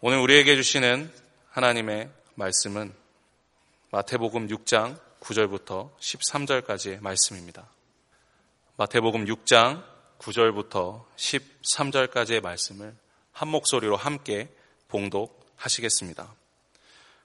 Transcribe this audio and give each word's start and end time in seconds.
오늘 0.00 0.18
우리에게 0.18 0.54
주시는 0.54 1.10
하나님의 1.50 2.08
말씀은 2.36 2.94
마태복음 3.90 4.46
6장 4.46 4.96
9절부터 5.18 5.90
13절까지의 5.98 7.02
말씀입니다. 7.02 7.66
마태복음 8.76 9.24
6장 9.24 9.82
9절부터 10.20 11.04
13절까지의 11.16 12.40
말씀을 12.40 12.94
한 13.32 13.48
목소리로 13.48 13.96
함께 13.96 14.48
봉독하시겠습니다. 14.86 16.32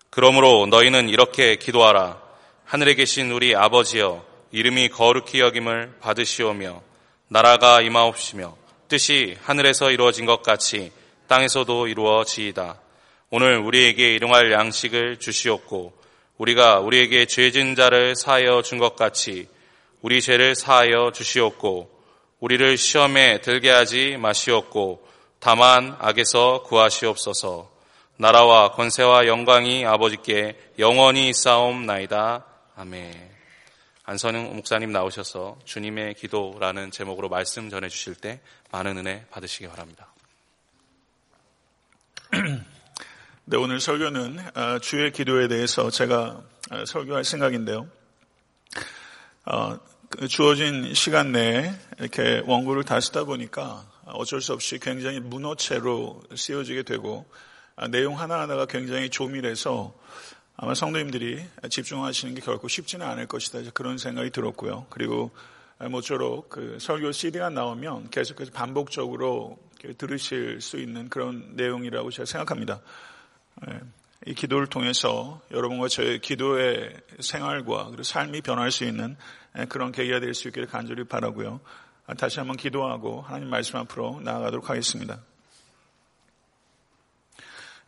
그러므로 0.10 0.66
너희는 0.66 1.10
이렇게 1.10 1.58
기도하라. 1.58 2.20
하늘에 2.66 2.96
계신 2.96 3.30
우리 3.30 3.56
아버지여 3.56 4.26
이름이 4.50 4.90
거룩히 4.90 5.42
여김을 5.42 6.00
받으시오며 6.00 6.82
나라가 7.28 7.82
임하옵시며 7.82 8.58
뜻이 8.88 9.38
하늘에서 9.44 9.92
이루어진 9.92 10.26
것 10.26 10.42
같이 10.42 10.92
땅에서도 11.28 11.88
이루어지이다. 11.88 12.80
오늘 13.30 13.58
우리에게 13.58 14.14
일용할 14.16 14.52
양식을 14.52 15.18
주시옵고 15.20 15.94
우리가 16.38 16.80
우리에게 16.80 17.26
죄진 17.26 17.76
자를 17.76 18.16
사하여 18.16 18.62
준 18.62 18.80
것 18.80 18.96
같이 18.96 19.48
우리 20.02 20.22
죄를 20.22 20.56
사하여 20.56 21.12
주시옵고 21.14 21.90
우리를 22.40 22.78
시험에 22.78 23.42
들게 23.42 23.70
하지 23.70 24.18
마시옵고 24.18 25.08
다만 25.40 25.96
악에서 26.00 26.64
구하시옵소서. 26.64 27.72
나라와 28.18 28.72
권세와 28.72 29.28
영광이 29.28 29.86
아버지께 29.86 30.58
영원히 30.78 31.34
싸움나이다. 31.34 32.46
아멘. 32.76 33.32
안선영 34.06 34.56
목사님 34.56 34.92
나오셔서 34.92 35.58
주님의 35.64 36.16
기도라는 36.16 36.92
제목으로 36.92 37.30
말씀 37.30 37.70
전해 37.70 37.88
주실 37.90 38.16
때 38.16 38.42
많은 38.72 38.98
은혜 38.98 39.26
받으시기 39.32 39.68
바랍니다. 39.68 40.13
네, 43.46 43.58
오늘 43.58 43.80
설교는 43.80 44.40
아, 44.56 44.80
주의 44.80 45.12
기도에 45.12 45.48
대해서 45.48 45.92
제가 45.92 46.42
아, 46.72 46.86
설교할 46.86 47.24
생각인데요. 47.24 47.88
어, 49.46 49.78
그 50.10 50.28
주어진 50.28 50.96
시간 50.96 51.32
내에 51.32 51.72
이렇게 52.00 52.42
원고를 52.46 52.86
다 52.86 53.00
쓰다 53.00 53.26
보니까 53.26 53.86
어쩔 54.06 54.42
수 54.42 54.54
없이 54.54 54.80
굉장히 54.80 55.20
문어체로 55.20 56.24
쓰여지게 56.36 56.84
되고 56.84 57.26
아, 57.76 57.88
내용 57.88 58.20
하나하나가 58.20 58.66
굉장히 58.66 59.10
조밀해서 59.10 59.94
아마 60.56 60.74
성도님들이 60.74 61.44
집중하시는 61.70 62.34
게 62.34 62.42
결코 62.42 62.68
쉽지는 62.68 63.06
않을 63.06 63.28
것이다. 63.28 63.60
그런 63.76 64.00
생각이 64.00 64.32
들었고요. 64.32 64.88
그리고 64.90 65.30
모쪼록 65.80 66.50
그 66.50 66.78
설교 66.80 67.12
CD가 67.12 67.52
나오면 67.52 68.10
계속해서 68.10 68.52
반복적으로 68.54 69.60
들으실 69.98 70.62
수 70.62 70.78
있는 70.78 71.10
그런 71.10 71.56
내용이라고 71.56 72.10
제가 72.12 72.26
생각합니다. 72.26 72.80
예, 73.70 73.80
이 74.26 74.34
기도를 74.34 74.68
통해서 74.68 75.42
여러분과 75.52 75.90
저의 75.90 76.20
기도의 76.20 76.96
생활과 77.20 77.86
그리고 77.88 78.04
삶이 78.04 78.42
변할 78.42 78.72
수 78.72 78.86
있는 78.86 79.18
예, 79.58 79.66
그런 79.66 79.92
계기가 79.92 80.20
될 80.20 80.34
수 80.34 80.48
있기를 80.48 80.68
간절히 80.68 81.04
바라고요. 81.04 81.60
아, 82.06 82.14
다시 82.14 82.40
한번 82.40 82.58
기도하고 82.58 83.22
하나님 83.22 83.50
말씀 83.50 83.78
앞으로 83.78 84.22
나아가도록 84.22 84.70
하겠습니다. 84.70 85.20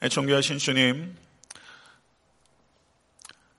예, 0.03 0.09
존귀하신 0.09 0.57
주님, 0.57 1.15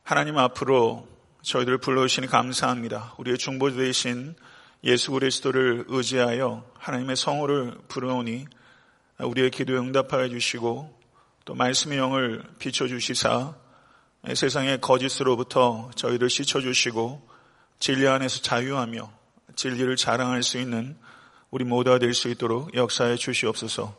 하나님 0.02 0.38
앞으로 0.38 1.08
저희들을 1.42 1.78
불러주시니 1.78 2.26
감사합니다. 2.26 3.14
우리의 3.18 3.38
중보자 3.38 3.76
되신 3.76 4.34
예수 4.86 5.10
그리스도를 5.10 5.84
의지하여 5.88 6.64
하나님의 6.74 7.16
성호를 7.16 7.76
부르오니 7.88 8.46
우리의 9.18 9.50
기도에 9.50 9.76
응답하여 9.76 10.28
주시고 10.28 10.98
또 11.44 11.54
말씀의 11.54 11.98
영을 11.98 12.42
비춰주시사 12.58 13.54
세상의 14.32 14.80
거짓으로부터 14.80 15.90
저희를 15.96 16.30
씻어주시고 16.30 17.28
진리 17.80 18.06
안에서 18.06 18.42
자유하며 18.42 19.12
진리를 19.56 19.96
자랑할 19.96 20.42
수 20.42 20.58
있는 20.58 20.96
우리 21.50 21.64
모두가 21.64 21.98
될 21.98 22.14
수 22.14 22.28
있도록 22.28 22.74
역사해 22.74 23.16
주시옵소서 23.16 23.96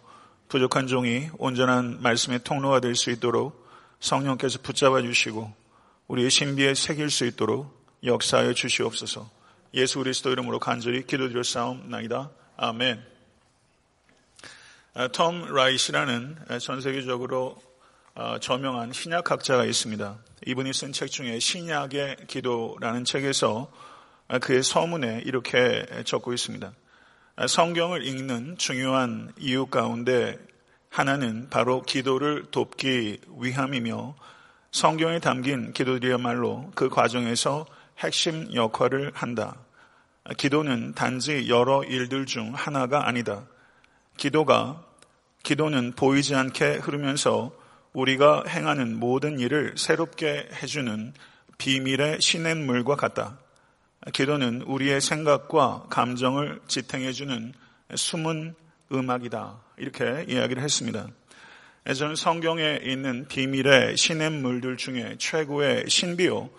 부족한 0.47 0.87
종이 0.87 1.29
온전한 1.37 2.01
말씀의 2.01 2.39
통로가 2.43 2.79
될 2.79 2.95
수 2.95 3.11
있도록 3.11 3.67
성령께서 3.99 4.59
붙잡아 4.61 5.01
주시고 5.01 5.53
우리의 6.07 6.29
신비에 6.29 6.73
새길 6.75 7.09
수 7.09 7.25
있도록 7.25 7.75
역사하여 8.03 8.53
주시옵소서. 8.53 9.36
예수 9.73 9.99
그리스도 9.99 10.31
이름으로 10.31 10.59
간절히 10.59 11.05
기도드렸사옵나이다. 11.05 12.31
아멘. 12.57 13.03
아, 14.93 15.07
톰 15.09 15.45
라이시라는 15.53 16.37
전 16.61 16.81
세계적으로 16.81 17.61
아, 18.15 18.39
저명한 18.39 18.93
신약학자가 18.93 19.65
있습니다. 19.65 20.17
이분이 20.47 20.73
쓴 20.73 20.91
책 20.91 21.11
중에 21.11 21.39
신약의 21.39 22.17
기도라는 22.27 23.05
책에서 23.05 23.71
아, 24.27 24.39
그의 24.39 24.63
서문에 24.63 25.21
이렇게 25.25 25.85
적고 26.05 26.33
있습니다. 26.33 26.71
성경을 27.47 28.03
읽는 28.07 28.57
중요한 28.57 29.31
이유 29.37 29.67
가운데 29.67 30.39
하나는 30.89 31.49
바로 31.51 31.83
기도를 31.83 32.45
돕기 32.49 33.19
위함이며 33.39 34.15
성경에 34.71 35.19
담긴 35.19 35.73
기도들이야말로 35.73 36.71
그 36.73 36.89
과정에서 36.89 37.67
핵심 37.99 38.53
역할을 38.53 39.11
한다. 39.13 39.55
기도는 40.37 40.93
단지 40.93 41.47
여러 41.49 41.83
일들 41.83 42.25
중 42.25 42.53
하나가 42.53 43.07
아니다. 43.07 43.45
기도가, 44.17 44.83
기도는 45.43 45.93
보이지 45.93 46.35
않게 46.35 46.75
흐르면서 46.75 47.51
우리가 47.93 48.43
행하는 48.47 48.99
모든 48.99 49.39
일을 49.39 49.73
새롭게 49.77 50.49
해주는 50.61 51.13
비밀의 51.57 52.21
시냇물과 52.21 52.95
같다. 52.95 53.39
기도는 54.13 54.61
우리의 54.63 55.01
생각과 55.01 55.85
감정을 55.89 56.61
지탱해주는 56.67 57.53
숨은 57.95 58.55
음악이다. 58.91 59.59
이렇게 59.77 60.25
이야기를 60.27 60.61
했습니다. 60.61 61.07
저는 61.95 62.15
성경에 62.15 62.79
있는 62.83 63.27
비밀의 63.27 63.97
시냇물들 63.97 64.77
중에 64.77 65.15
최고의 65.17 65.85
신비요, 65.87 66.49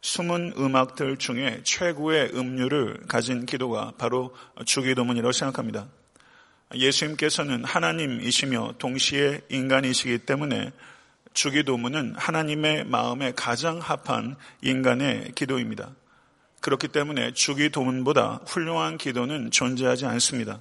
숨은 0.00 0.54
음악들 0.56 1.16
중에 1.16 1.60
최고의 1.64 2.30
음료를 2.34 3.06
가진 3.08 3.46
기도가 3.46 3.92
바로 3.98 4.34
주기도문이라고 4.64 5.32
생각합니다. 5.32 5.88
예수님께서는 6.74 7.64
하나님이시며 7.64 8.74
동시에 8.78 9.40
인간이시기 9.48 10.18
때문에 10.18 10.72
주기도문은 11.32 12.14
하나님의 12.16 12.84
마음에 12.84 13.32
가장 13.34 13.78
합한 13.78 14.36
인간의 14.62 15.32
기도입니다. 15.34 15.94
그렇기 16.60 16.88
때문에 16.88 17.32
주기도문보다 17.32 18.40
훌륭한 18.46 18.98
기도는 18.98 19.50
존재하지 19.50 20.06
않습니다. 20.06 20.60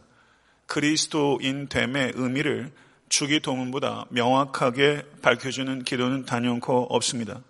그리스도인 0.68 1.68
됨의 1.68 2.14
의미를 2.16 2.72
주기 3.10 3.40
도문보다 3.40 4.06
명확하게 4.10 5.04
밝혀주는 5.22 5.84
기도는 5.84 6.26
단연코 6.26 6.88
없습니다. 6.90 7.42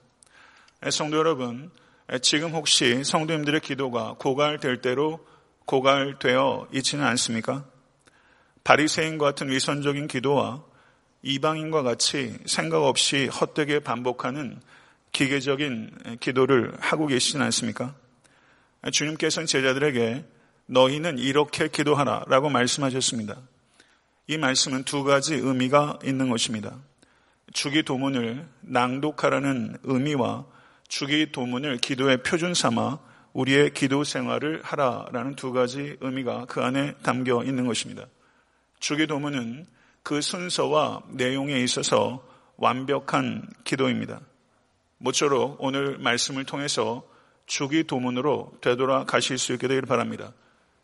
성도 0.91 1.17
여러분, 1.17 1.71
지금 2.21 2.51
혹시 2.51 3.03
성도님들의 3.03 3.61
기도가 3.61 4.15
고갈될 4.19 4.81
대로 4.81 5.25
고갈되어 5.65 6.67
있지는 6.71 7.03
않습니까? 7.03 7.65
바리새인과 8.63 9.25
같은 9.25 9.49
위선적인 9.49 10.07
기도와 10.07 10.63
이방인과 11.23 11.81
같이 11.81 12.37
생각 12.45 12.83
없이 12.83 13.25
헛되게 13.25 13.79
반복하는 13.79 14.61
기계적인 15.13 16.17
기도를 16.19 16.77
하고 16.79 17.07
계시진 17.07 17.41
않습니까? 17.41 17.95
주님께서는 18.91 19.47
제자들에게 19.47 20.25
너희는 20.67 21.17
이렇게 21.17 21.69
기도하라 21.69 22.25
라고 22.27 22.49
말씀하셨습니다. 22.49 23.35
이 24.27 24.37
말씀은 24.37 24.83
두 24.83 25.03
가지 25.03 25.33
의미가 25.33 25.99
있는 26.03 26.29
것입니다. 26.29 26.77
주기 27.51 27.81
도문을 27.81 28.47
낭독하라는 28.61 29.79
의미와 29.83 30.45
주기 30.87 31.31
도문을 31.31 31.77
기도의 31.77 32.23
표준 32.23 32.53
삼아 32.53 32.99
우리의 33.33 33.73
기도 33.73 34.03
생활을 34.03 34.61
하라라는 34.63 35.35
두 35.35 35.51
가지 35.51 35.97
의미가 36.01 36.45
그 36.45 36.61
안에 36.61 36.95
담겨 37.03 37.43
있는 37.43 37.67
것입니다. 37.67 38.05
주기 38.79 39.05
도문은 39.05 39.65
그 40.03 40.21
순서와 40.21 41.01
내용에 41.09 41.59
있어서 41.59 42.25
완벽한 42.55 43.47
기도입니다. 43.63 44.21
모쪼록 44.97 45.57
오늘 45.59 45.97
말씀을 45.99 46.45
통해서 46.45 47.03
주기 47.45 47.83
도문으로 47.83 48.53
되돌아 48.61 49.05
가실 49.05 49.37
수 49.37 49.53
있게 49.53 49.67
되기를 49.67 49.87
바랍니다. 49.87 50.33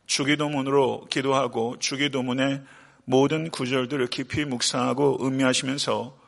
주기 0.06 0.38
도문으로 0.38 1.08
기도하고 1.10 1.78
주기 1.80 2.10
도문의 2.10 2.62
모든 3.06 3.50
구절들을 3.50 4.08
깊이 4.08 4.46
묵상하고 4.46 5.26
음미하시면서 5.26 6.23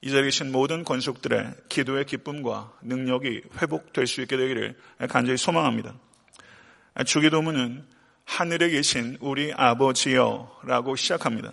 이 0.00 0.10
자리에 0.10 0.24
계신 0.24 0.52
모든 0.52 0.84
권속들의 0.84 1.54
기도의 1.68 2.04
기쁨과 2.06 2.72
능력이 2.82 3.42
회복될 3.60 4.06
수 4.06 4.20
있게 4.22 4.36
되기를 4.36 4.76
간절히 5.08 5.36
소망합니다. 5.36 5.94
주기도문은 7.04 7.84
하늘에 8.24 8.70
계신 8.70 9.16
우리 9.20 9.52
아버지여 9.52 10.60
라고 10.64 10.94
시작합니다. 10.94 11.52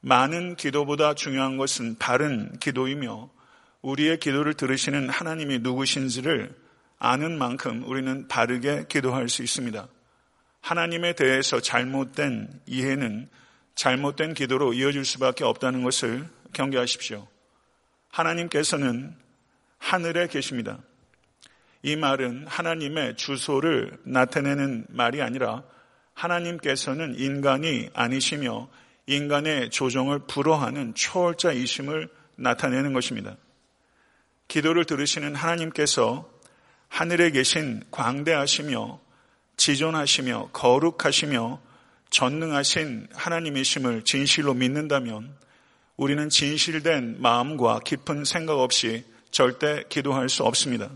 많은 0.00 0.56
기도보다 0.56 1.14
중요한 1.14 1.56
것은 1.56 1.96
바른 1.98 2.58
기도이며 2.58 3.30
우리의 3.82 4.18
기도를 4.18 4.54
들으시는 4.54 5.08
하나님이 5.08 5.60
누구신지를 5.60 6.54
아는 6.98 7.38
만큼 7.38 7.84
우리는 7.84 8.26
바르게 8.26 8.86
기도할 8.88 9.28
수 9.28 9.42
있습니다. 9.42 9.86
하나님에 10.60 11.12
대해서 11.14 11.60
잘못된 11.60 12.62
이해는 12.66 13.28
잘못된 13.76 14.34
기도로 14.34 14.74
이어질 14.74 15.04
수밖에 15.04 15.44
없다는 15.44 15.84
것을 15.84 16.26
경계하십시오. 16.58 17.28
하나님께서는 18.10 19.14
하늘에 19.78 20.26
계십니다. 20.26 20.78
이 21.82 21.94
말은 21.94 22.46
하나님의 22.48 23.16
주소를 23.16 23.96
나타내는 24.02 24.86
말이 24.88 25.22
아니라 25.22 25.62
하나님께서는 26.14 27.14
인간이 27.16 27.88
아니시며 27.94 28.68
인간의 29.06 29.70
조정을 29.70 30.26
불허하는 30.26 30.94
초월자이심을 30.94 32.08
나타내는 32.34 32.92
것입니다. 32.92 33.36
기도를 34.48 34.84
들으시는 34.84 35.36
하나님께서 35.36 36.28
하늘에 36.88 37.30
계신 37.30 37.84
광대하시며 37.92 39.00
지존하시며 39.56 40.50
거룩하시며 40.52 41.60
전능하신 42.10 43.08
하나님이심을 43.12 44.02
진실로 44.02 44.54
믿는다면 44.54 45.36
우리는 45.98 46.28
진실된 46.28 47.16
마음과 47.20 47.80
깊은 47.80 48.24
생각 48.24 48.60
없이 48.60 49.04
절대 49.32 49.82
기도할 49.88 50.28
수 50.28 50.44
없습니다. 50.44 50.88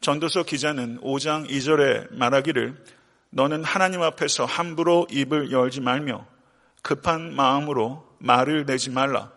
전도서 0.00 0.42
기자는 0.42 1.00
5장 1.00 1.48
2절에 1.48 2.12
말하기를 2.12 2.84
너는 3.30 3.62
하나님 3.62 4.02
앞에서 4.02 4.44
함부로 4.44 5.06
입을 5.08 5.52
열지 5.52 5.80
말며 5.80 6.26
급한 6.82 7.32
마음으로 7.32 8.04
말을 8.18 8.66
내지 8.66 8.90
말라. 8.90 9.30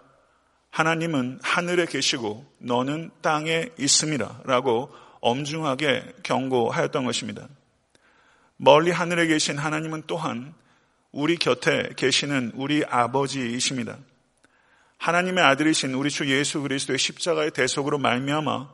하나님은 0.71 1.41
하늘에 1.43 1.85
계시고 1.85 2.51
너는 2.57 3.11
땅에 3.21 3.69
있음이라 3.77 4.41
라고 4.45 4.91
엄중하게 5.21 6.15
경고하였던 6.23 7.05
것입니다. 7.05 7.47
멀리 8.57 8.89
하늘에 8.89 9.27
계신 9.27 9.59
하나님은 9.59 10.05
또한 10.07 10.55
우리 11.11 11.37
곁에 11.37 11.91
계시는 11.95 12.53
우리 12.55 12.83
아버지이십니다. 12.83 13.99
하나님의 15.05 15.43
아들이신 15.43 15.93
우리 15.93 16.09
주 16.09 16.27
예수 16.35 16.63
그리스도의 16.63 16.97
십자가의 16.97 17.51
대속으로 17.51 17.99
말미암아 17.99 18.69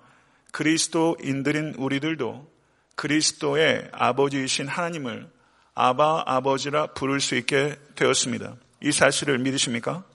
그리스도인들인 0.53 1.73
우리들도 1.77 2.49
그리스도의 2.95 3.89
아버지이신 3.91 4.69
하나님을 4.69 5.29
아바 5.75 6.23
아버지라 6.25 6.87
부를 6.93 7.19
수 7.19 7.35
있게 7.35 7.77
되었습니다. 7.95 8.55
이 8.81 8.93
사실을 8.93 9.39
믿으십니까? 9.39 10.05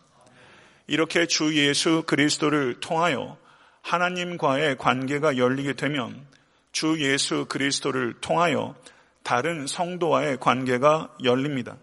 이렇게 0.87 1.27
주 1.27 1.55
예수 1.55 2.03
그리스도를 2.07 2.81
통하여 2.81 3.37
하나님과의 3.83 4.79
관계가 4.79 5.37
열리게 5.37 5.75
되면 5.75 6.27
주 6.73 6.97
예수 6.99 7.45
그리스도를 7.45 8.15
통하여 8.23 8.75
다른 9.23 9.67
성도와의 9.67 10.39
관계가 10.41 11.15
열립니다. 11.25 11.77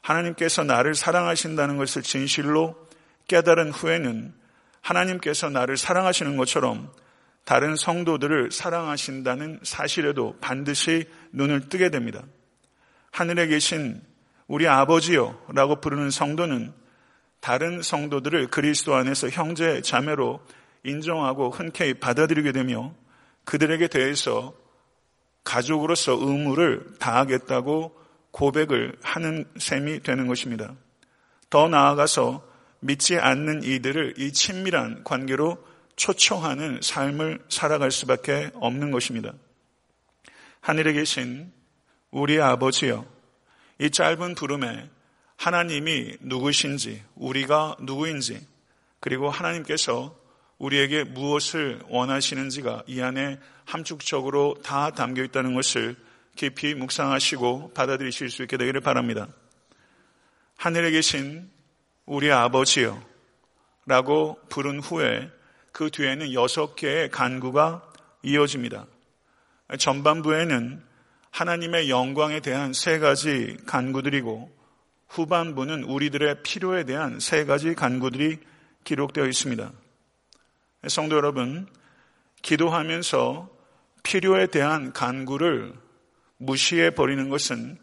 하나님께서 0.00 0.64
나를 0.64 0.96
사랑하신다는 0.96 1.76
것을 1.76 2.02
진실로 2.02 2.83
깨달은 3.28 3.70
후에는 3.70 4.34
하나님께서 4.80 5.48
나를 5.48 5.76
사랑하시는 5.76 6.36
것처럼 6.36 6.92
다른 7.44 7.76
성도들을 7.76 8.50
사랑하신다는 8.52 9.60
사실에도 9.62 10.36
반드시 10.40 11.06
눈을 11.32 11.68
뜨게 11.68 11.90
됩니다. 11.90 12.22
하늘에 13.10 13.46
계신 13.46 14.02
우리 14.46 14.66
아버지요 14.66 15.38
라고 15.48 15.80
부르는 15.80 16.10
성도는 16.10 16.72
다른 17.40 17.82
성도들을 17.82 18.48
그리스도 18.48 18.94
안에서 18.94 19.28
형제 19.28 19.82
자매로 19.82 20.40
인정하고 20.84 21.50
흔쾌히 21.50 21.94
받아들이게 21.94 22.52
되며 22.52 22.94
그들에게 23.44 23.88
대해서 23.88 24.54
가족으로서 25.44 26.12
의무를 26.12 26.86
다하겠다고 26.98 27.94
고백을 28.30 28.96
하는 29.02 29.44
셈이 29.58 30.00
되는 30.00 30.26
것입니다. 30.26 30.74
더 31.50 31.68
나아가서 31.68 32.53
믿지 32.84 33.16
않는 33.16 33.62
이들을 33.62 34.14
이 34.18 34.30
친밀한 34.30 35.04
관계로 35.04 35.56
초청하는 35.96 36.80
삶을 36.82 37.42
살아갈 37.48 37.90
수밖에 37.90 38.50
없는 38.52 38.90
것입니다. 38.90 39.32
하늘에 40.60 40.92
계신 40.92 41.50
우리 42.10 42.38
아버지여, 42.38 43.06
이 43.78 43.90
짧은 43.90 44.34
부름에 44.34 44.90
하나님이 45.36 46.18
누구신지, 46.20 47.02
우리가 47.14 47.76
누구인지, 47.80 48.46
그리고 49.00 49.30
하나님께서 49.30 50.14
우리에게 50.58 51.04
무엇을 51.04 51.80
원하시는지가 51.88 52.82
이 52.86 53.00
안에 53.00 53.40
함축적으로 53.64 54.56
다 54.62 54.90
담겨 54.90 55.24
있다는 55.24 55.54
것을 55.54 55.96
깊이 56.36 56.74
묵상하시고 56.74 57.72
받아들이실 57.72 58.28
수 58.28 58.42
있게 58.42 58.58
되기를 58.58 58.82
바랍니다. 58.82 59.28
하늘에 60.56 60.90
계신 60.90 61.50
우리 62.06 62.30
아버지요 62.30 63.02
라고 63.86 64.38
부른 64.50 64.80
후에 64.80 65.30
그 65.72 65.90
뒤에는 65.90 66.32
여섯 66.34 66.76
개의 66.76 67.10
간구가 67.10 67.82
이어집니다. 68.22 68.86
전반부에는 69.78 70.82
하나님의 71.30 71.90
영광에 71.90 72.40
대한 72.40 72.72
세 72.72 72.98
가지 72.98 73.56
간구들이고 73.66 74.54
후반부는 75.08 75.84
우리들의 75.84 76.42
필요에 76.42 76.84
대한 76.84 77.20
세 77.20 77.44
가지 77.44 77.74
간구들이 77.74 78.38
기록되어 78.84 79.26
있습니다. 79.26 79.72
성도 80.88 81.16
여러분, 81.16 81.66
기도하면서 82.42 83.48
필요에 84.02 84.46
대한 84.48 84.92
간구를 84.92 85.72
무시해 86.36 86.90
버리는 86.90 87.28
것은 87.30 87.78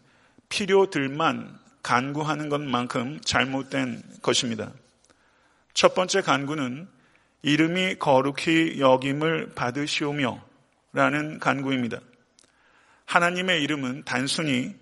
필요들만 0.50 1.59
간구하는 1.83 2.50
것만큼 2.50 3.22
잘못된 3.22 4.04
것입니다. 4.22 4.72
첫 5.74 5.95
번째 5.95 6.22
간구는 6.22 6.88
이름이 7.44 7.95
거룩히 7.95 8.80
여김을 8.80 9.54
받으시오며 9.56 10.44
라는 10.94 11.39
간구입니다. 11.39 12.00
하나님의 13.06 13.63
이름은 13.63 14.04
단순히 14.06 14.75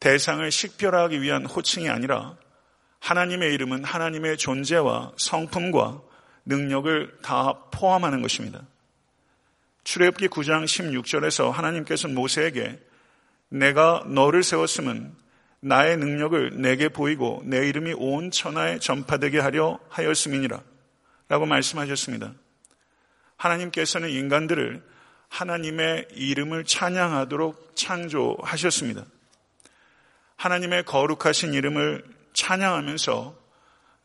대상을 0.00 0.50
식별하기 0.50 1.22
위한 1.22 1.46
호칭이 1.46 1.88
아니라 1.88 2.36
하나님의 2.98 3.52
이름은 3.54 3.84
하나님의 3.84 4.36
존재와 4.36 5.12
성품과 5.16 6.00
능력을 6.44 7.18
다 7.22 7.54
포함하는 7.70 8.20
것입니다. 8.22 8.62
출애굽기 9.84 10.28
9장 10.28 10.64
16절에서 10.64 11.50
하나님께서 11.50 12.08
모세에게 12.08 12.80
내가 13.48 14.04
너를 14.06 14.42
세웠음은 14.42 15.14
나의 15.64 15.96
능력을 15.96 16.60
내게 16.60 16.88
보이고 16.88 17.40
내 17.44 17.68
이름이 17.68 17.94
온 17.96 18.32
천하에 18.32 18.80
전파되게 18.80 19.38
하려 19.38 19.78
하였음이니라 19.90 20.60
라고 21.28 21.46
말씀하셨습니다. 21.46 22.34
하나님께서는 23.36 24.10
인간들을 24.10 24.82
하나님의 25.28 26.08
이름을 26.14 26.64
찬양하도록 26.64 27.76
창조하셨습니다. 27.76 29.04
하나님의 30.36 30.84
거룩하신 30.84 31.54
이름을 31.54 32.04
찬양하면서 32.32 33.38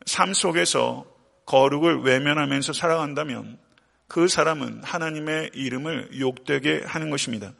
삶 0.06 0.32
속에서 0.32 1.06
거룩을 1.44 2.02
외면하면서 2.02 2.72
살아간다면 2.72 3.58
그 4.06 4.28
사람은 4.28 4.84
하나님의 4.84 5.50
이름을 5.54 6.20
욕되게 6.20 6.82
하는 6.84 7.10
것입니다. 7.10 7.52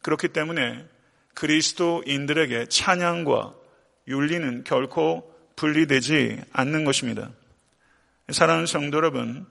그렇기 0.00 0.28
때문에 0.28 0.88
그리스도인들에게 1.34 2.66
찬양과 2.66 3.54
윤리는 4.08 4.64
결코 4.64 5.32
분리되지 5.56 6.40
않는 6.52 6.84
것입니다. 6.84 7.30
사랑하는 8.30 8.66
성도 8.66 8.96
여러분, 8.96 9.46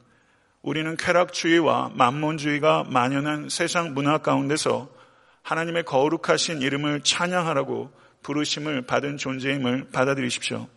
우리는 0.61 0.97
쾌락주의와 0.97 1.91
만몬주의가 1.95 2.85
만연한 2.85 3.49
세상 3.49 3.93
문화 3.93 4.17
가운데서 4.17 4.89
하나님의 5.41 5.83
거룩하신 5.83 6.61
이름을 6.61 7.01
찬양하라고 7.01 7.91
부르심을 8.23 8.83
받은 8.83 9.17
존재임을 9.17 9.89
받아들이십시오. 9.91 10.67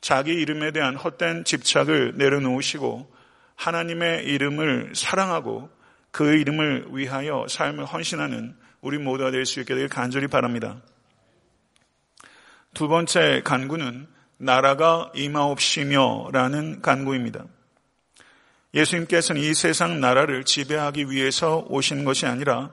자기 0.00 0.32
이름에 0.32 0.70
대한 0.72 0.96
헛된 0.96 1.44
집착을 1.44 2.14
내려놓으시고 2.16 3.12
하나님의 3.56 4.24
이름을 4.24 4.92
사랑하고 4.94 5.70
그 6.10 6.34
이름을 6.36 6.86
위하여 6.92 7.46
삶을 7.48 7.84
헌신하는 7.84 8.56
우리 8.80 8.98
모두가 8.98 9.30
될 9.30 9.44
수 9.44 9.60
있게 9.60 9.74
되길 9.74 9.88
간절히 9.88 10.28
바랍니다. 10.28 10.80
두 12.74 12.86
번째 12.88 13.42
간구는 13.44 14.06
나라가 14.36 15.10
임하옵시며 15.14 16.30
라는 16.32 16.80
간구입니다. 16.80 17.44
예수님께서는 18.74 19.42
이 19.42 19.54
세상 19.54 20.00
나라를 20.00 20.44
지배하기 20.44 21.10
위해서 21.10 21.64
오신 21.68 22.04
것이 22.04 22.26
아니라 22.26 22.70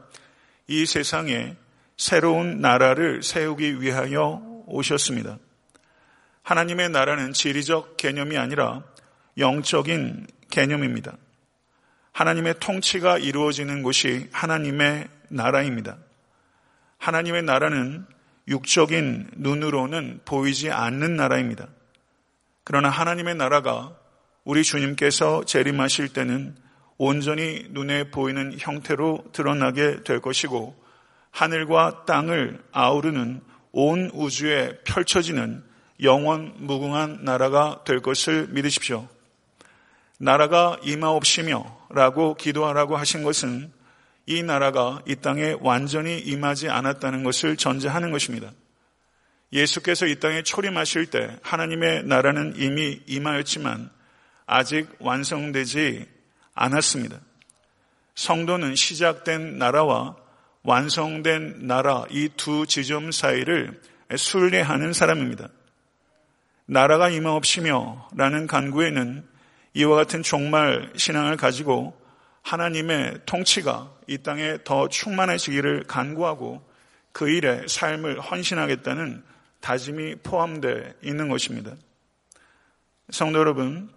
이 0.67 0.85
세상에 0.85 1.55
새로운 1.97 2.59
나라를 2.59 3.23
세우기 3.23 3.81
위하여 3.81 4.41
오셨습니다. 4.67 5.39
하나님의 6.43 6.89
나라는 6.89 7.33
지리적 7.33 7.97
개념이 7.97 8.37
아니라 8.37 8.83
영적인 9.37 10.27
개념입니다. 10.51 11.17
하나님의 12.11 12.55
통치가 12.59 13.17
이루어지는 13.17 13.81
곳이 13.81 14.29
하나님의 14.31 15.07
나라입니다. 15.29 15.97
하나님의 16.97 17.43
나라는 17.43 18.05
육적인 18.47 19.31
눈으로는 19.35 20.21
보이지 20.25 20.71
않는 20.71 21.15
나라입니다. 21.15 21.67
그러나 22.63 22.89
하나님의 22.89 23.35
나라가 23.35 23.95
우리 24.43 24.63
주님께서 24.63 25.43
재림하실 25.45 26.09
때는 26.09 26.55
온전히 26.97 27.65
눈에 27.71 28.09
보이는 28.09 28.55
형태로 28.57 29.25
드러나게 29.33 30.03
될 30.03 30.21
것이고 30.21 30.75
하늘과 31.31 32.05
땅을 32.05 32.63
아우르는 32.71 33.41
온 33.71 34.09
우주에 34.13 34.79
펼쳐지는 34.85 35.63
영원 36.01 36.53
무궁한 36.57 37.19
나라가 37.23 37.83
될 37.85 38.01
것을 38.01 38.47
믿으십시오. 38.49 39.07
나라가 40.17 40.77
임하옵시며 40.83 41.87
라고 41.89 42.35
기도하라고 42.35 42.95
하신 42.95 43.23
것은 43.23 43.71
이 44.25 44.41
나라가 44.43 45.01
이 45.05 45.15
땅에 45.15 45.55
완전히 45.59 46.19
임하지 46.19 46.69
않았다는 46.69 47.23
것을 47.23 47.57
전제하는 47.57 48.11
것입니다. 48.11 48.51
예수께서 49.53 50.07
이 50.07 50.19
땅에 50.19 50.41
초림하실 50.41 51.07
때 51.07 51.37
하나님의 51.43 52.03
나라는 52.05 52.55
이미 52.57 53.01
임하였지만 53.05 53.89
아직 54.47 54.89
완성되지 54.99 56.05
않았습니다. 56.53 57.19
성도는 58.15 58.75
시작된 58.75 59.57
나라와 59.57 60.15
완성된 60.63 61.67
나라 61.67 62.05
이 62.09 62.29
두 62.35 62.65
지점 62.65 63.11
사이를 63.11 63.79
순례하는 64.15 64.93
사람입니다. 64.93 65.49
나라가 66.65 67.09
임하옵시며 67.09 68.09
라는 68.15 68.47
간구에는 68.47 69.27
이와 69.75 69.95
같은 69.95 70.23
종말 70.23 70.91
신앙을 70.95 71.37
가지고 71.37 71.95
하나님의 72.45 73.21
통치가 73.25 73.91
이 74.05 74.19
땅에 74.19 74.59
더 74.63 74.87
충만해지기를 74.87 75.85
간구하고 75.87 76.63
그 77.11 77.27
일에 77.27 77.65
삶을 77.67 78.21
헌신하겠다는 78.21 79.23
다짐이 79.61 80.17
포함되어 80.17 80.93
있는 81.01 81.27
것입니다. 81.27 81.71
성도 83.09 83.39
여러분, 83.39 83.89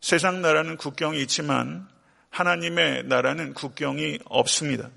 세상 0.00 0.42
나라는 0.42 0.76
국경이 0.76 1.22
있지만 1.22 1.86
하나님의 2.30 3.04
나라는 3.04 3.54
국경이 3.54 4.18
없습니다. 4.24 4.90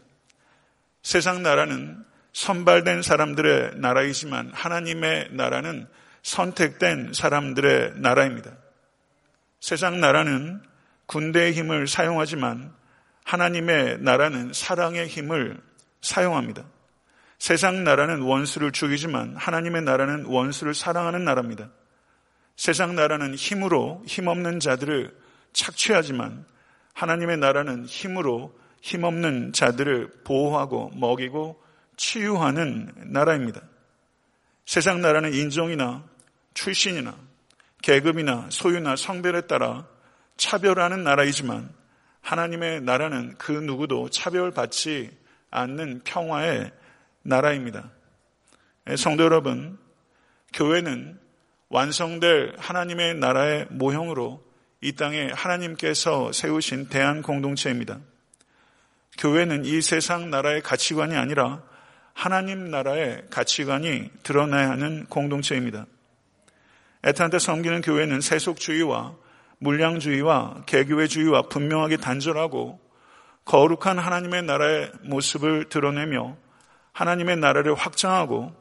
세상 1.03 1.43
나라는 1.43 2.03
선발된 2.34 3.03
사람들의 3.03 3.75
나라이지만 3.75 4.51
하나님의 4.51 5.29
나라는 5.31 5.88
선택된 6.24 7.13
사람들의 7.13 7.93
나라입니다. 7.98 8.51
세상 9.60 10.00
나라는 10.00 10.63
군대의 11.05 11.53
힘을 11.53 11.88
사용하지만 11.88 12.78
하나님의 13.29 14.00
나라는 14.00 14.53
사랑의 14.53 15.07
힘을 15.07 15.62
사용합니다. 16.01 16.65
세상 17.38 17.83
나라는 17.83 18.21
원수를 18.21 18.71
죽이지만 18.71 19.36
하나님의 19.36 19.83
나라는 19.83 20.25
원수를 20.25 20.74
사랑하는 20.74 21.25
나라입니다. 21.25 21.69
세상 22.55 22.95
나라는 22.95 23.36
힘으로 23.36 24.01
힘없는 24.07 24.59
자들을 24.59 25.15
착취하지만 25.53 26.43
하나님의 26.93 27.38
나라는 27.38 27.86
힘으로 27.86 28.57
힘없는 28.81 29.53
자들을 29.53 30.24
보호하고 30.24 30.91
먹이고 30.95 31.62
치유하는 31.98 32.91
나라입니다. 33.13 33.62
세상 34.65 35.01
나라는 35.01 35.36
인종이나 35.36 36.03
출신이나 36.55 37.15
계급이나 37.83 38.48
소유나 38.50 38.95
성별에 38.95 39.41
따라 39.41 39.86
차별하는 40.36 41.03
나라이지만 41.03 41.78
하나님의 42.21 42.81
나라는 42.81 43.35
그 43.38 43.51
누구도 43.51 44.09
차별받지 44.09 45.11
않는 45.51 46.01
평화의 46.03 46.71
나라입니다. 47.23 47.91
예, 48.89 48.95
성도 48.95 49.23
여러분, 49.23 49.77
교회는 50.53 51.19
완성될 51.69 52.55
하나님의 52.57 53.15
나라의 53.15 53.67
모형으로 53.69 54.43
이 54.81 54.93
땅에 54.93 55.29
하나님께서 55.31 56.31
세우신 56.31 56.89
대한 56.89 57.21
공동체입니다. 57.21 57.99
교회는 59.17 59.65
이 59.65 59.81
세상 59.81 60.29
나라의 60.29 60.61
가치관이 60.61 61.15
아니라 61.15 61.61
하나님 62.13 62.71
나라의 62.71 63.23
가치관이 63.29 64.09
드러나야 64.23 64.69
하는 64.71 65.05
공동체입니다. 65.05 65.85
애타한테 67.05 67.39
섬기는 67.39 67.81
교회는 67.81 68.21
세속주의와 68.21 69.15
물량주의와 69.59 70.63
개교회주의와 70.65 71.43
분명하게 71.43 71.97
단절하고 71.97 72.79
거룩한 73.45 73.99
하나님의 73.99 74.43
나라의 74.43 74.91
모습을 75.03 75.69
드러내며 75.69 76.37
하나님의 76.93 77.37
나라를 77.37 77.75
확장하고 77.75 78.53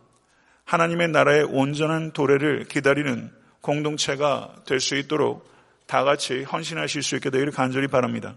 하나님의 0.65 1.09
나라의 1.09 1.45
온전한 1.45 2.13
도래를 2.13 2.65
기다리는 2.65 3.33
공동체가 3.61 4.55
될 4.67 4.81
수 4.81 4.97
있도록 4.97 5.49
다 5.87 6.05
같이 6.05 6.43
헌신하실 6.43 7.03
수 7.03 7.17
있게 7.17 7.31
되기를 7.31 7.53
간절히 7.53 7.89
바랍니다. 7.89 8.35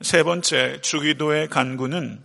세 0.00 0.22
번째, 0.22 0.80
주기도의 0.80 1.48
간구는 1.48 2.22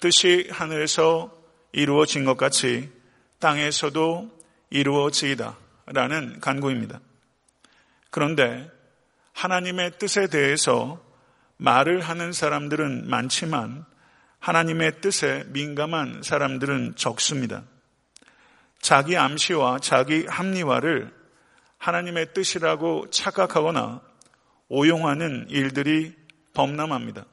뜻이 0.00 0.48
하늘에서 0.50 1.32
이루어진 1.72 2.24
것 2.24 2.36
같이 2.36 2.90
땅에서도 3.38 4.30
이루어지이다 4.70 5.56
라는 5.86 6.40
간구입니다. 6.40 7.00
그런데 8.14 8.70
하나님의 9.32 9.98
뜻에 9.98 10.28
대해서 10.28 11.04
말을 11.56 12.00
하는 12.00 12.32
사람들은 12.32 13.10
많지만 13.10 13.84
하나님의 14.38 15.00
뜻에 15.00 15.42
민감한 15.48 16.22
사람들은 16.22 16.94
적습니다. 16.94 17.64
자기 18.80 19.16
암시와 19.16 19.80
자기 19.80 20.26
합리화를 20.28 21.12
하나님의 21.78 22.34
뜻이라고 22.34 23.10
착각하거나 23.10 24.00
오용하는 24.68 25.46
일들이 25.48 26.14
범람합니다. 26.52 27.24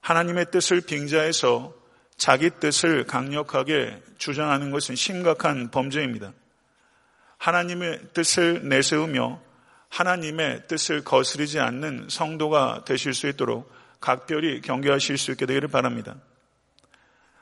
하나님의 0.00 0.52
뜻을 0.52 0.80
빙자해서 0.80 1.74
자기 2.16 2.48
뜻을 2.48 3.04
강력하게 3.04 4.02
주장하는 4.16 4.70
것은 4.70 4.94
심각한 4.94 5.70
범죄입니다. 5.70 6.32
하나님의 7.36 8.14
뜻을 8.14 8.70
내세우며 8.70 9.44
하나님의 9.88 10.66
뜻을 10.68 11.04
거스르지 11.04 11.60
않는 11.60 12.08
성도가 12.10 12.84
되실 12.84 13.14
수 13.14 13.28
있도록 13.28 13.72
각별히 14.00 14.60
경계하실 14.60 15.18
수 15.18 15.32
있게 15.32 15.46
되기를 15.46 15.68
바랍니다. 15.68 16.16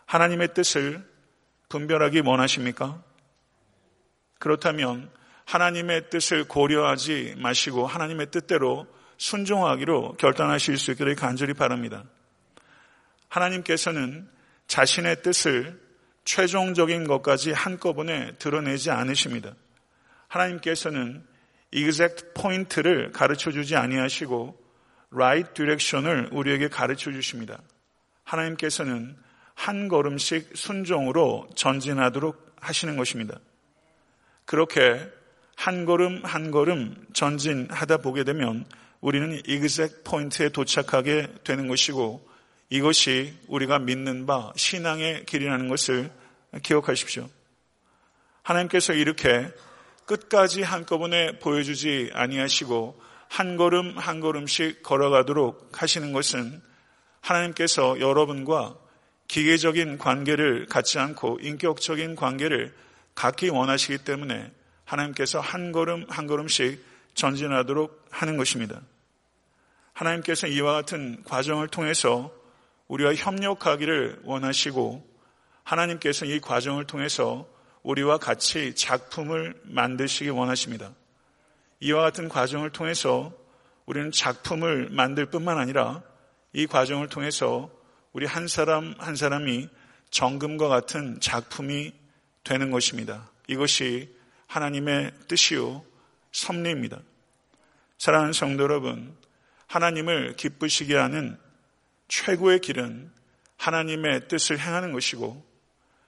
하나님의 0.06 0.54
뜻을 0.54 1.04
분별하기 1.68 2.20
원하십니까? 2.20 3.02
그렇다면 4.38 5.10
하나님의 5.46 6.10
뜻을 6.10 6.46
고려하지 6.46 7.34
마시고 7.38 7.86
하나님의 7.86 8.30
뜻대로 8.30 8.86
순종하기로 9.16 10.16
결단하실 10.18 10.78
수 10.78 10.92
있기를 10.92 11.14
간절히 11.14 11.54
바랍니다. 11.54 12.04
하나님께서는 13.28 14.28
자신의 14.66 15.22
뜻을 15.22 15.80
최종적인 16.24 17.06
것까지 17.06 17.52
한꺼번에 17.52 18.32
드러내지 18.38 18.90
않으십니다. 18.90 19.54
하나님께서는 20.28 21.24
exact 21.74 22.32
포인트를 22.34 23.10
가르쳐 23.12 23.50
주지 23.50 23.76
아니하시고 23.76 24.56
right 25.12 25.54
direction을 25.54 26.30
우리에게 26.32 26.68
가르쳐 26.68 27.10
주십니다. 27.10 27.60
하나님께서는 28.22 29.16
한 29.54 29.88
걸음씩 29.88 30.52
순종으로 30.54 31.48
전진하도록 31.54 32.56
하시는 32.60 32.96
것입니다. 32.96 33.38
그렇게 34.44 35.00
한 35.56 35.84
걸음 35.84 36.24
한 36.24 36.50
걸음 36.50 37.06
전진하다 37.12 37.98
보게 37.98 38.24
되면 38.24 38.64
우리는 39.00 39.40
exact 39.46 40.02
포인트에 40.04 40.48
도착하게 40.48 41.28
되는 41.44 41.68
것이고 41.68 42.26
이것이 42.70 43.38
우리가 43.48 43.78
믿는 43.78 44.26
바 44.26 44.52
신앙의 44.56 45.26
길이라는 45.26 45.68
것을 45.68 46.10
기억하십시오. 46.62 47.28
하나님께서 48.42 48.92
이렇게 48.92 49.50
끝까지 50.06 50.62
한꺼번에 50.62 51.38
보여주지 51.38 52.10
아니하시고 52.12 53.00
한 53.28 53.56
걸음 53.56 53.96
한 53.98 54.20
걸음씩 54.20 54.82
걸어가도록 54.82 55.82
하시는 55.82 56.12
것은 56.12 56.62
하나님께서 57.20 57.98
여러분과 58.00 58.76
기계적인 59.28 59.98
관계를 59.98 60.66
갖지 60.66 60.98
않고 60.98 61.38
인격적인 61.40 62.16
관계를 62.16 62.74
갖기 63.14 63.48
원하시기 63.48 63.98
때문에 64.04 64.52
하나님께서 64.84 65.40
한 65.40 65.72
걸음 65.72 66.04
한 66.08 66.26
걸음씩 66.26 66.84
전진하도록 67.14 68.06
하는 68.10 68.36
것입니다. 68.36 68.82
하나님께서 69.94 70.46
이와 70.48 70.72
같은 70.72 71.22
과정을 71.24 71.68
통해서 71.68 72.32
우리와 72.88 73.14
협력하기를 73.14 74.20
원하시고 74.24 75.08
하나님께서 75.62 76.26
이 76.26 76.40
과정을 76.40 76.86
통해서 76.86 77.48
우리와 77.84 78.18
같이 78.18 78.74
작품을 78.74 79.54
만드시기 79.62 80.30
원하십니다. 80.30 80.92
이와 81.80 82.00
같은 82.00 82.28
과정을 82.28 82.70
통해서 82.70 83.32
우리는 83.86 84.10
작품을 84.10 84.88
만들 84.90 85.26
뿐만 85.26 85.58
아니라 85.58 86.02
이 86.54 86.66
과정을 86.66 87.08
통해서 87.08 87.70
우리 88.12 88.26
한 88.26 88.48
사람 88.48 88.94
한 88.98 89.16
사람이 89.16 89.68
정금과 90.10 90.68
같은 90.68 91.20
작품이 91.20 91.92
되는 92.42 92.70
것입니다. 92.70 93.30
이것이 93.48 94.14
하나님의 94.46 95.12
뜻이요 95.28 95.84
섭리입니다. 96.32 96.98
사랑하는 97.98 98.32
성도 98.32 98.62
여러분, 98.62 99.14
하나님을 99.66 100.36
기쁘시게 100.36 100.96
하는 100.96 101.38
최고의 102.08 102.60
길은 102.60 103.10
하나님의 103.56 104.28
뜻을 104.28 104.58
행하는 104.58 104.92
것이고 104.92 105.53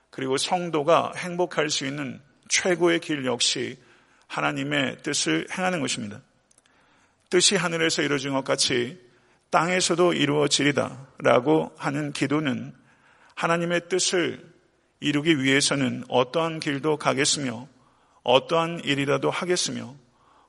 그리고 0.09 0.37
성도가 0.37 1.13
행복할 1.15 1.69
수 1.69 1.85
있는 1.85 2.21
최고의 2.49 2.99
길 2.99 3.25
역시 3.25 3.77
하나님의 4.27 5.03
뜻을 5.03 5.47
행하는 5.51 5.81
것입니다. 5.81 6.21
뜻이 7.29 7.55
하늘에서 7.55 8.01
이루어진 8.01 8.33
것 8.33 8.43
같이 8.43 8.99
땅에서도 9.49 10.13
이루어지리다 10.13 11.07
라고 11.19 11.73
하는 11.77 12.11
기도는 12.11 12.73
하나님의 13.35 13.89
뜻을 13.89 14.43
이루기 14.99 15.41
위해서는 15.41 16.03
어떠한 16.09 16.59
길도 16.59 16.97
가겠으며 16.97 17.67
어떠한 18.23 18.81
일이라도 18.83 19.29
하겠으며 19.29 19.95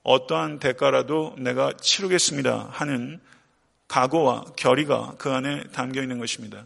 어떠한 0.02 0.58
대가라도 0.58 1.34
내가 1.38 1.72
치르겠습니다 1.74 2.68
하는 2.70 3.20
각오와 3.88 4.44
결의가 4.56 5.14
그 5.18 5.30
안에 5.30 5.64
담겨 5.72 6.02
있는 6.02 6.18
것입니다. 6.18 6.64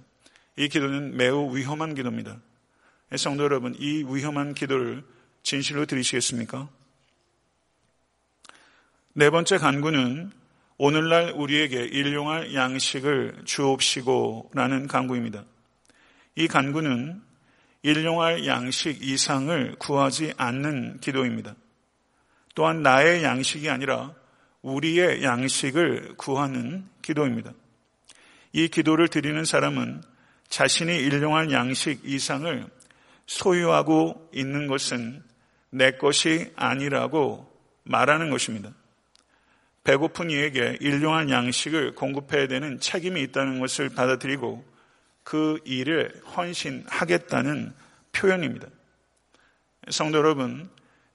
이 0.57 0.69
기도는 0.69 1.17
매우 1.17 1.55
위험한 1.57 1.95
기도입니다. 1.95 2.37
성도 3.19 3.45
여러분, 3.45 3.75
이 3.79 4.05
위험한 4.09 4.55
기도를 4.55 5.05
진실로 5.43 5.85
드리시겠습니까? 5.87 6.69
네 9.13 9.29
번째 9.29 9.59
간구는 9.59 10.33
오늘날 10.79 11.33
우리에게 11.37 11.85
일용할 11.85 12.55
양식을 12.55 13.43
주옵시고라는 13.45 14.87
간구입니다. 14.87 15.45
이 16.37 16.49
간구는 16.49 17.21
일용할 17.83 18.47
양식 18.47 19.03
이상을 19.03 19.77
구하지 19.79 20.33
않는 20.39 21.01
기도입니다. 21.01 21.55
또한 22.55 22.83
나의 22.83 23.23
양식이 23.23 23.69
아니라 23.69 24.15
우리의 24.63 25.23
양식을 25.23 26.15
구하는 26.17 26.89
기도입니다. 27.03 27.53
이 28.53 28.69
기도를 28.69 29.09
드리는 29.09 29.45
사람은 29.45 30.03
자신이 30.49 30.97
일용할 30.97 31.51
양식 31.51 32.05
이상을 32.05 32.67
소유하고 33.33 34.29
있는 34.33 34.67
것은 34.67 35.23
내 35.71 35.93
것이 35.93 36.53
아니라고 36.55 37.51
말하는 37.85 38.31
것입니다. 38.31 38.71
배고픈 39.85 40.31
이에게 40.31 40.77
일용할 40.81 41.31
양식을 41.31 41.95
공급해야 41.95 42.47
되는 42.47 42.79
책임이 42.79 43.23
있다는 43.23 43.59
것을 43.59 43.89
받아들이고 43.89 44.65
그 45.25 45.59
일에 45.65 46.09
헌신하겠다는 46.37 47.73
표현입니다. 48.13 48.69
성도 49.91 50.19
여러분, 50.19 50.69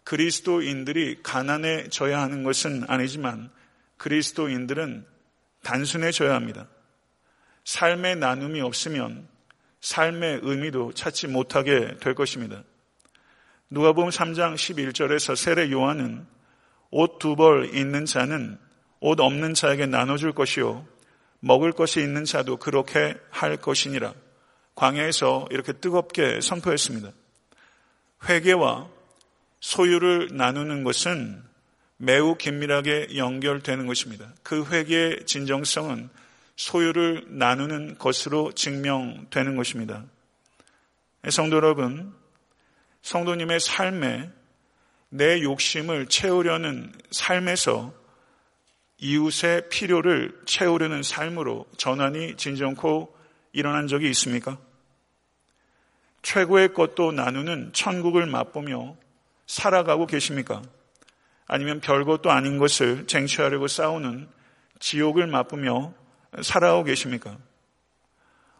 그리스도인들이 0.03 1.21
가난해져야 1.21 2.19
하는 2.19 2.43
것은 2.43 2.85
아니지만 2.87 3.51
그리스도인들은 3.97 5.05
단순해져야 5.63 6.33
합니다. 6.33 6.67
삶의 7.63 8.17
나눔이 8.17 8.59
없으면 8.61 9.27
삶의 9.81 10.39
의미도 10.43 10.93
찾지 10.93 11.27
못하게 11.27 11.95
될 11.99 12.15
것입니다. 12.15 12.63
누가복음 13.69 14.09
3장 14.09 14.55
11절에서 14.55 15.35
세례 15.35 15.71
요한은 15.71 16.25
옷 16.89 17.19
두 17.19 17.35
벌 17.35 17.73
있는 17.75 18.05
자는 18.05 18.57
옷 18.99 19.19
없는 19.19 19.53
자에게 19.53 19.85
나눠줄 19.85 20.31
것이요 20.33 20.87
먹을 21.39 21.71
것이 21.71 21.99
있는 21.99 22.25
자도 22.25 22.57
그렇게 22.57 23.15
할 23.29 23.57
것이니라. 23.57 24.13
광야에서 24.75 25.47
이렇게 25.51 25.73
뜨겁게 25.73 26.39
선포했습니다. 26.41 27.11
회개와 28.29 28.87
소유를 29.59 30.29
나누는 30.31 30.83
것은 30.83 31.43
매우 31.97 32.35
긴밀하게 32.35 33.17
연결되는 33.17 33.85
것입니다. 33.87 34.33
그 34.43 34.65
회개의 34.65 35.25
진정성은 35.25 36.09
소유를 36.57 37.25
나누는 37.29 37.97
것으로 37.97 38.51
증명되는 38.51 39.55
것입니다. 39.55 40.03
성도 41.29 41.55
여러분, 41.55 42.13
성도님의 43.03 43.59
삶에 43.59 44.29
내 45.09 45.41
욕심을 45.41 46.07
채우려는 46.07 46.91
삶에서 47.11 47.93
이웃의 48.97 49.69
필요를 49.69 50.41
채우려는 50.45 51.03
삶으로 51.03 51.67
전환이 51.77 52.35
진정코 52.35 53.15
일어난 53.53 53.87
적이 53.87 54.09
있습니까? 54.09 54.57
최고의 56.23 56.73
것도 56.73 57.11
나누는 57.11 57.71
천국을 57.73 58.25
맛보며 58.25 58.97
살아가고 59.45 60.07
계십니까? 60.07 60.63
아니면 61.45 61.79
별것도 61.79 62.31
아닌 62.31 62.57
것을 62.57 63.05
쟁취하려고 63.07 63.67
싸우는 63.67 64.27
지옥을 64.79 65.27
맛보며 65.27 65.93
살아가고 66.41 66.83
계십니까? 66.83 67.37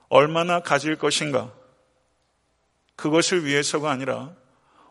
얼마나 0.09 0.61
가질 0.61 0.97
것인가? 0.97 1.51
그것을 2.95 3.45
위해서가 3.45 3.91
아니라 3.91 4.33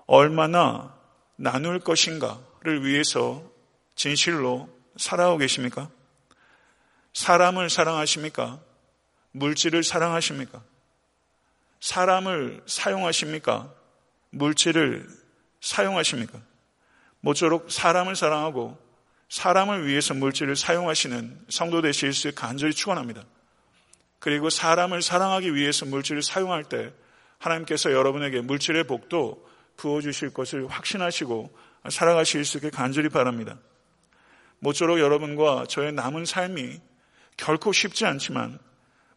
얼마나 0.06 0.96
나눌 1.36 1.80
것인가를 1.80 2.84
위해서 2.84 3.42
진실로 3.94 4.68
살아가고 4.96 5.38
계십니까? 5.38 5.90
사람을 7.12 7.70
사랑하십니까? 7.70 8.60
물질을 9.32 9.82
사랑하십니까? 9.82 10.62
사람을 11.80 12.62
사용하십니까? 12.66 13.72
물질을 14.30 15.08
사용하십니까? 15.60 16.40
모쪼록 17.20 17.70
사람을 17.70 18.16
사랑하고 18.16 18.78
사람을 19.28 19.86
위해서 19.86 20.14
물질을 20.14 20.56
사용하시는 20.56 21.46
성도 21.48 21.82
되실 21.82 22.12
수 22.12 22.32
간절히 22.34 22.72
축원합니다. 22.72 23.24
그리고 24.18 24.50
사람을 24.50 25.02
사랑하기 25.02 25.54
위해서 25.54 25.84
물질을 25.86 26.22
사용할 26.22 26.64
때 26.64 26.92
하나님께서 27.38 27.92
여러분에게 27.92 28.40
물질의 28.40 28.84
복도 28.84 29.46
부어주실 29.76 30.32
것을 30.32 30.66
확신하시고 30.68 31.54
살아가실 31.90 32.44
수 32.44 32.58
있게 32.58 32.70
간절히 32.70 33.08
바랍니다. 33.08 33.58
모쪼록 34.60 34.98
여러분과 34.98 35.66
저의 35.68 35.92
남은 35.92 36.24
삶이 36.24 36.80
결코 37.36 37.72
쉽지 37.72 38.06
않지만 38.06 38.58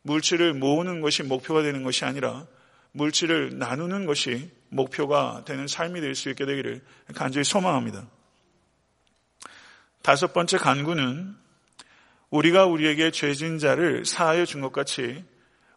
물질을 0.01 0.53
모으는 0.53 1.01
것이 1.01 1.23
목표가 1.23 1.61
되는 1.61 1.83
것이 1.83 2.03
아니라 2.05 2.45
물질을 2.91 3.57
나누는 3.57 4.05
것이 4.05 4.51
목표가 4.69 5.43
되는 5.45 5.67
삶이 5.67 6.01
될 6.01 6.15
수 6.15 6.29
있게 6.29 6.45
되기를 6.45 6.81
간절히 7.15 7.43
소망합니다. 7.43 8.05
다섯 10.01 10.33
번째 10.33 10.57
간구는 10.57 11.35
우리가 12.29 12.65
우리에게 12.65 13.11
죄진 13.11 13.57
자를 13.59 14.05
사하여 14.05 14.45
준 14.45 14.61
것 14.61 14.71
같이 14.71 15.23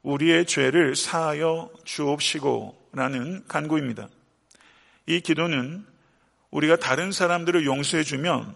우리의 0.02 0.46
죄를 0.46 0.96
사하여 0.96 1.70
주옵시고 1.84 2.90
라는 2.92 3.46
간구입니다. 3.46 4.08
이 5.06 5.20
기도는 5.20 5.86
우리가 6.50 6.76
다른 6.76 7.12
사람들을 7.12 7.64
용서해 7.64 8.02
주면 8.02 8.54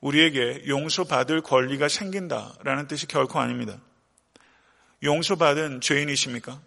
우리에게 0.00 0.64
용서받을 0.68 1.40
권리가 1.40 1.88
생긴다라는 1.88 2.86
뜻이 2.86 3.06
결코 3.06 3.40
아닙니다. 3.40 3.78
용서받은 5.02 5.80
죄인이십니까? 5.80 6.60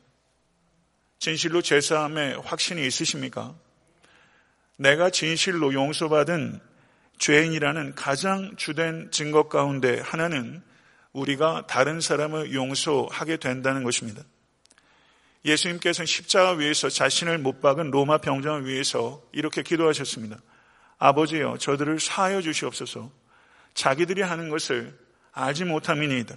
진실로 1.19 1.61
죄사함에 1.61 2.33
확신이 2.43 2.85
있으십니까? 2.85 3.55
내가 4.75 5.09
진실로 5.09 5.73
용서받은 5.73 6.59
죄인이라는 7.17 7.95
가장 7.95 8.55
주된 8.57 9.09
증거 9.11 9.47
가운데 9.49 9.99
하나는 9.99 10.61
우리가 11.13 11.65
다른 11.67 11.99
사람을 11.99 12.53
용서하게 12.53 13.37
된다는 13.37 13.83
것입니다. 13.83 14.21
예수님께서는 15.45 16.05
십자가 16.05 16.51
위에서 16.51 16.89
자신을 16.89 17.37
못 17.37 17.61
박은 17.61 17.91
로마 17.91 18.17
병정을 18.17 18.65
위해서 18.65 19.23
이렇게 19.31 19.63
기도하셨습니다. 19.63 20.37
아버지여 20.99 21.57
저들을 21.57 21.99
사하여 21.99 22.41
주시옵소서 22.41 23.11
자기들이 23.73 24.21
하는 24.21 24.49
것을 24.49 24.97
알지 25.31 25.65
못함이니이다. 25.65 26.35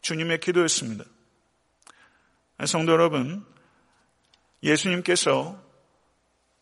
주님의 0.00 0.40
기도였습니다. 0.40 1.04
성도 2.64 2.92
여러분, 2.92 3.44
예수님께서 4.62 5.62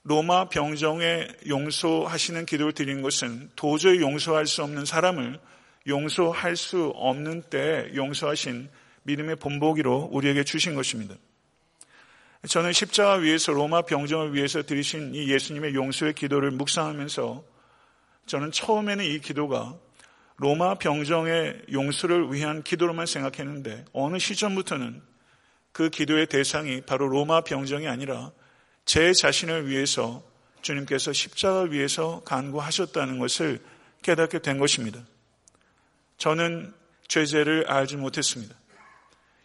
로마 0.08 0.48
병정에 0.48 1.26
용서하시는 1.48 2.46
기도를 2.46 2.72
드린 2.72 3.02
것은 3.02 3.50
도저히 3.56 4.00
용서할 4.00 4.46
수 4.46 4.62
없는 4.62 4.84
사람을 4.84 5.40
용서할 5.88 6.54
수 6.54 6.92
없는 6.94 7.42
때에 7.50 7.92
용서하신 7.96 8.68
믿음의 9.02 9.34
본보기로 9.36 10.10
우리에게 10.12 10.44
주신 10.44 10.76
것입니다. 10.76 11.16
저는 12.46 12.72
십자가 12.72 13.14
위에서 13.14 13.50
로마 13.50 13.82
병정을 13.82 14.32
위해서 14.32 14.62
드리신 14.62 15.16
이 15.16 15.28
예수님의 15.28 15.74
용서의 15.74 16.14
기도를 16.14 16.52
묵상하면서 16.52 17.42
저는 18.26 18.52
처음에는 18.52 19.04
이 19.04 19.18
기도가 19.18 19.76
로마 20.36 20.76
병정의 20.76 21.62
용서를 21.72 22.32
위한 22.32 22.62
기도로만 22.62 23.06
생각했는데 23.06 23.86
어느 23.92 24.20
시점부터는 24.20 25.02
그 25.72 25.90
기도의 25.90 26.28
대상이 26.28 26.82
바로 26.82 27.08
로마 27.08 27.40
병정이 27.40 27.88
아니라 27.88 28.30
제 28.86 29.12
자신을 29.12 29.68
위해서 29.68 30.22
주님께서 30.62 31.12
십자가 31.12 31.62
위에서 31.62 32.22
간구하셨다는 32.24 33.18
것을 33.18 33.60
깨닫게 34.02 34.38
된 34.38 34.58
것입니다. 34.58 35.00
저는 36.18 36.72
죄죄를 37.08 37.66
알지 37.68 37.96
못했습니다. 37.96 38.54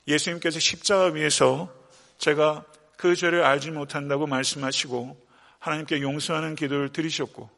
예수님께서 0.07 0.59
십자가 0.59 1.05
위에서 1.07 1.73
제가 2.17 2.63
그 2.97 3.15
죄를 3.15 3.43
알지 3.43 3.71
못한다고 3.71 4.27
말씀하시고 4.27 5.19
하나님께 5.59 6.01
용서하는 6.01 6.55
기도를 6.55 6.89
드리셨고 6.89 7.49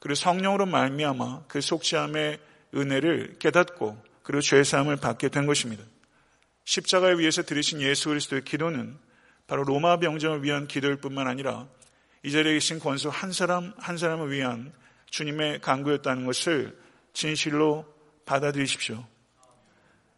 그리고 0.00 0.14
성령으로 0.16 0.66
말미암아 0.66 1.44
그 1.46 1.60
속죄함의 1.60 2.40
은혜를 2.74 3.36
깨닫고 3.38 3.96
그리고 4.24 4.40
죄 4.40 4.64
사함을 4.64 4.96
받게 4.96 5.28
된 5.28 5.46
것입니다. 5.46 5.84
십자가에 6.64 7.14
위해서 7.14 7.42
드리신 7.42 7.80
예수 7.80 8.08
그리스도의 8.08 8.42
기도는 8.42 8.98
바로 9.46 9.64
로마 9.64 9.98
병정을 9.98 10.42
위한 10.42 10.66
기도일 10.66 10.96
뿐만 10.96 11.26
아니라 11.26 11.68
이 12.22 12.30
자리에 12.30 12.54
계신 12.54 12.78
권수 12.78 13.08
한 13.08 13.32
사람 13.32 13.74
한 13.78 13.98
사람을 13.98 14.30
위한 14.30 14.72
주님의 15.10 15.60
강구였다는 15.60 16.24
것을 16.24 16.78
진실로 17.12 17.84
받아들이십시오. 18.24 19.04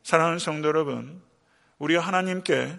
사랑하는 0.02 0.38
성도 0.38 0.68
여러분, 0.68 1.22
우리가 1.78 2.00
하나님께 2.00 2.78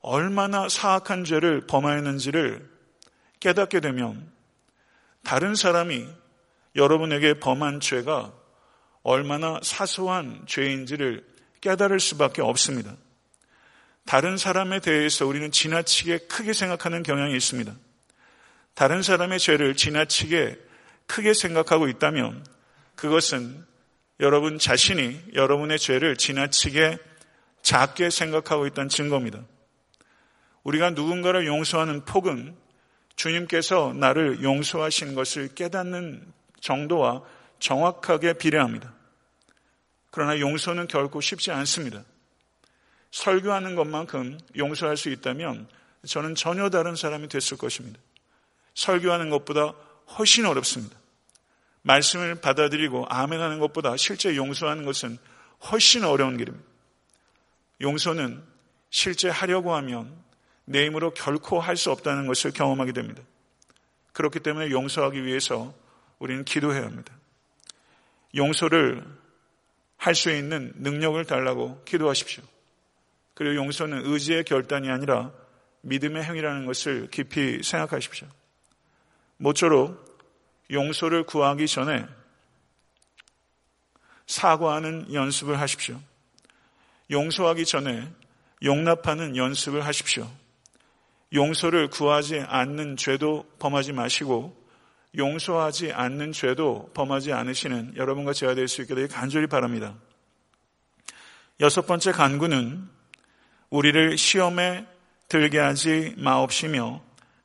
얼마나 0.00 0.68
사악한 0.68 1.24
죄를 1.24 1.66
범하였는지를 1.66 2.68
깨닫게 3.38 3.80
되면 3.80 4.32
다른 5.22 5.54
사람이 5.54 6.08
여러분에게 6.74 7.38
범한 7.38 7.80
죄가 7.80 8.32
얼마나 9.02 9.60
사소한 9.62 10.44
죄인지를 10.46 11.24
깨달을 11.60 12.00
수밖에 12.00 12.42
없습니다. 12.42 12.96
다른 14.04 14.36
사람에 14.36 14.80
대해서 14.80 15.26
우리는 15.26 15.50
지나치게 15.50 16.18
크게 16.26 16.52
생각하는 16.52 17.02
경향이 17.02 17.34
있습니다. 17.36 17.72
다른 18.74 19.02
사람의 19.02 19.38
죄를 19.38 19.76
지나치게 19.76 20.58
크게 21.06 21.34
생각하고 21.34 21.88
있다면 21.88 22.44
그것은 22.94 23.64
여러분 24.20 24.58
자신이 24.58 25.20
여러분의 25.34 25.78
죄를 25.78 26.16
지나치게 26.16 26.98
작게 27.62 28.10
생각하고 28.10 28.66
있다는 28.66 28.88
증거입니다. 28.88 29.40
우리가 30.64 30.90
누군가를 30.90 31.46
용서하는 31.46 32.04
폭은 32.04 32.56
주님께서 33.16 33.92
나를 33.94 34.42
용서하신 34.42 35.14
것을 35.14 35.54
깨닫는 35.54 36.32
정도와 36.60 37.22
정확하게 37.58 38.34
비례합니다. 38.34 38.94
그러나 40.10 40.38
용서는 40.38 40.88
결코 40.88 41.20
쉽지 41.20 41.50
않습니다. 41.50 42.04
설교하는 43.12 43.76
것만큼 43.76 44.40
용서할 44.56 44.96
수 44.96 45.08
있다면 45.10 45.68
저는 46.06 46.34
전혀 46.34 46.68
다른 46.70 46.96
사람이 46.96 47.28
됐을 47.28 47.56
것입니다. 47.56 48.00
설교하는 48.74 49.30
것보다 49.30 49.74
훨씬 50.18 50.46
어렵습니다. 50.46 50.96
말씀을 51.82 52.36
받아들이고 52.36 53.06
아멘하는 53.08 53.58
것보다 53.60 53.96
실제 53.96 54.34
용서하는 54.34 54.84
것은 54.84 55.18
훨씬 55.70 56.04
어려운 56.04 56.36
길입니다. 56.36 56.64
용서는 57.80 58.42
실제 58.90 59.28
하려고 59.28 59.74
하면 59.74 60.12
내 60.64 60.86
힘으로 60.86 61.12
결코 61.12 61.60
할 61.60 61.76
수 61.76 61.90
없다는 61.90 62.26
것을 62.26 62.52
경험하게 62.52 62.92
됩니다. 62.92 63.22
그렇기 64.12 64.40
때문에 64.40 64.70
용서하기 64.70 65.24
위해서 65.24 65.74
우리는 66.18 66.44
기도해야 66.44 66.84
합니다. 66.84 67.12
용서를 68.34 69.04
할 69.96 70.14
수 70.14 70.30
있는 70.30 70.72
능력을 70.76 71.24
달라고 71.26 71.82
기도하십시오. 71.84 72.42
그리고 73.34 73.56
용서는 73.56 74.06
의지의 74.06 74.44
결단이 74.44 74.90
아니라 74.90 75.32
믿음의 75.82 76.22
행위라는 76.22 76.66
것을 76.66 77.08
깊이 77.10 77.62
생각하십시오. 77.62 78.28
모쪼록 79.36 80.20
용서를 80.70 81.24
구하기 81.24 81.66
전에 81.66 82.06
사과하는 84.26 85.12
연습을 85.12 85.60
하십시오. 85.60 86.00
용서하기 87.10 87.64
전에 87.66 88.10
용납하는 88.62 89.36
연습을 89.36 89.84
하십시오. 89.84 90.30
용서를 91.34 91.88
구하지 91.88 92.40
않는 92.40 92.96
죄도 92.96 93.44
범하지 93.58 93.92
마시고 93.92 94.56
용서하지 95.16 95.92
않는 95.92 96.32
죄도 96.32 96.90
범하지 96.94 97.32
않으시는 97.32 97.96
여러분과 97.96 98.32
제가 98.32 98.54
될 98.54 98.68
수 98.68 98.82
있게 98.82 98.94
되길 98.94 99.08
간절히 99.08 99.46
바랍니다. 99.46 99.94
여섯 101.60 101.86
번째 101.86 102.12
간구는 102.12 102.88
우리를 103.72 104.18
시험에 104.18 104.86
들게 105.28 105.58
하지 105.58 106.14
마옵시며 106.18 107.02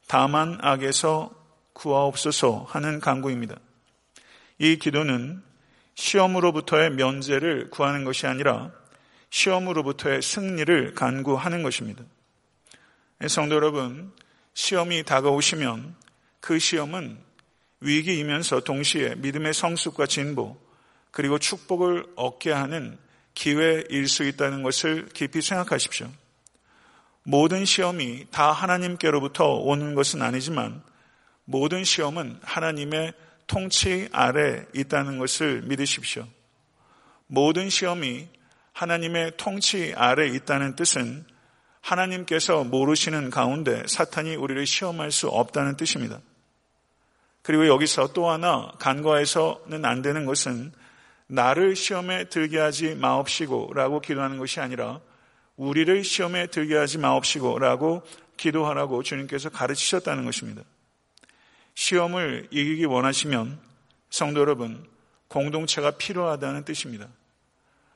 다만 0.08 0.58
악에서 0.62 1.32
구하옵소서 1.72 2.66
하는 2.68 3.00
간구입니다. 3.00 3.56
이 4.58 4.78
기도는 4.78 5.42
시험으로부터의 5.96 6.92
면제를 6.92 7.70
구하는 7.70 8.04
것이 8.04 8.28
아니라 8.28 8.72
시험으로부터의 9.30 10.22
승리를 10.22 10.96
간구하는 10.96 11.64
것입니다. 11.64 12.04
성도 13.30 13.56
여러분, 13.56 14.12
시험이 14.54 15.04
다가오시면 15.04 15.96
그 16.42 16.60
시험은 16.60 17.18
위기이면서 17.80 18.60
동시에 18.62 19.16
믿음의 19.16 19.54
성숙과 19.54 20.08
진보 20.08 20.60
그리고 21.12 21.40
축복을 21.40 22.06
얻게 22.18 22.52
하는 22.52 22.98
기회일 23.38 24.08
수 24.08 24.24
있다는 24.24 24.64
것을 24.64 25.10
깊이 25.14 25.44
생각하십시오. 25.44 26.10
모든 27.22 27.66
시험이 27.66 28.26
다 28.32 28.52
하나님께로부터 28.52 29.54
오는 29.54 29.94
것은 29.94 30.24
아니지만 30.24 30.82
모든 31.46 31.84
시험은 31.84 32.40
하나님의 32.42 33.14
통치 33.46 34.10
아래 34.12 34.66
있다는 34.74 35.20
것을 35.20 35.62
믿으십시오. 35.62 36.28
모든 37.28 37.70
시험이 37.70 38.28
하나님의 38.74 39.34
통치 39.38 39.94
아래 39.96 40.28
있다는 40.28 40.76
뜻은 40.76 41.24
하나님께서 41.82 42.64
모르시는 42.64 43.30
가운데 43.30 43.84
사탄이 43.86 44.36
우리를 44.36 44.66
시험할 44.66 45.12
수 45.12 45.28
없다는 45.28 45.78
뜻입니다. 45.78 46.20
그리고 47.44 47.68
여기서 47.68 48.14
또 48.14 48.32
하나 48.32 48.72
간과해서는 48.80 49.86
안 49.86 50.02
되는 50.02 50.26
것은 50.26 50.74
나를 51.28 51.76
시험에 51.76 52.26
들게 52.26 52.58
하지 52.58 52.96
마옵시고 52.96 53.74
라고 53.74 54.00
기도하는 54.00 54.38
것이 54.38 54.60
아니라 54.60 55.02
우리를 55.58 56.04
시험에 56.04 56.48
들게 56.48 56.76
하지 56.76 56.98
마옵시고 56.98 57.60
라고 57.60 58.04
기도하라고 58.38 59.04
주님께서 59.04 59.50
가르치셨다는 59.50 60.26
것입니다. 60.26 60.64
시험을 61.74 62.48
이기기 62.52 62.86
원하시면 62.86 63.60
성도 64.10 64.40
여러분, 64.40 64.88
공동체가 65.28 65.92
필요하다는 65.92 66.64
뜻입니다. 66.64 67.08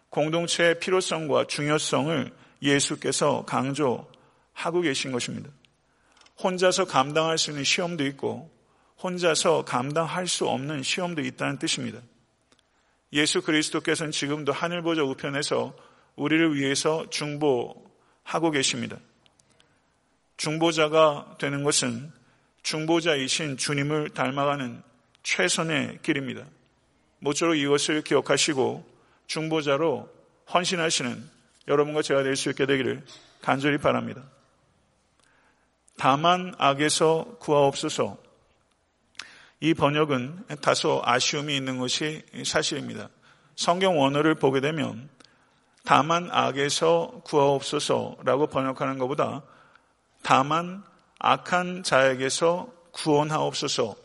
공동체의 0.10 0.80
필요성과 0.80 1.46
중요성을 1.48 2.32
예수께서 2.62 3.46
강조하고 3.46 4.82
계신 4.82 5.12
것입니다. 5.12 5.50
혼자서 6.44 6.86
감당할 6.86 7.38
수 7.38 7.52
있는 7.52 7.64
시험도 7.64 8.06
있고 8.08 8.52
혼자서 9.02 9.64
감당할 9.66 10.28
수 10.28 10.48
없는 10.48 10.84
시험도 10.84 11.22
있다는 11.22 11.60
뜻입니다. 11.60 12.00
예수 13.14 13.42
그리스도께서는 13.42 14.12
지금도 14.12 14.52
하늘 14.52 14.82
보좌 14.82 15.04
우편에서 15.04 15.76
우리를 16.16 16.56
위해서 16.56 17.10
중보하고 17.10 18.52
계십니다. 18.52 18.98
중보자가 20.38 21.36
되는 21.40 21.64
것은 21.64 22.12
중보자이신 22.64 23.58
주님을 23.58 24.10
닮아가는 24.12 24.82
최선의 25.24 26.00
길입니다. 26.02 26.46
모쪼록 27.20 27.58
이것을 27.58 28.02
기억하시고 28.02 28.90
중보자로 29.28 30.10
헌신하시는 30.54 31.30
여러분과 31.68 32.02
제가 32.02 32.24
될 32.24 32.36
수 32.36 32.50
있게 32.50 32.66
되기를 32.66 33.04
간절히 33.42 33.78
바랍니다. 33.78 34.24
다만 35.98 36.54
악에서 36.58 37.38
구하옵소서. 37.40 38.18
이 39.62 39.76
번역은 39.76 40.46
다소 40.62 41.02
아쉬움이 41.06 41.56
있는 41.56 41.78
것이 41.78 42.24
사실입니다. 42.44 43.10
성경 43.56 44.00
원어를 44.00 44.36
보게 44.36 44.60
되면 44.60 45.08
다만 45.86 46.30
악에서 46.32 47.22
구하옵소서라고 47.24 48.48
번역하는 48.48 48.98
것보다 48.98 49.44
다만 50.24 50.84
악한 51.20 51.84
자에게서 51.84 52.74
구원하옵소서 52.92 53.96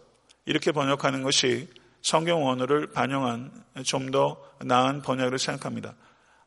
이렇게 0.45 0.73
번역하는 0.73 1.23
것이 1.23 1.69
성경 2.03 2.45
원어를 2.45 2.89
반영한 2.93 3.51
좀 3.85 4.11
더 4.11 4.37
나은 4.61 5.03
번역을 5.03 5.39
생각합니다. 5.39 5.95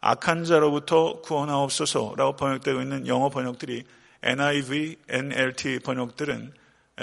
악한 0.01 0.45
자로부터 0.45 1.21
구원하옵소서라고 1.21 2.35
번역되고 2.35 2.81
있는 2.81 3.07
영어 3.07 3.29
번역들이 3.29 3.83
NIV, 4.23 4.97
NLT 5.09 5.79
번역들은 5.79 6.53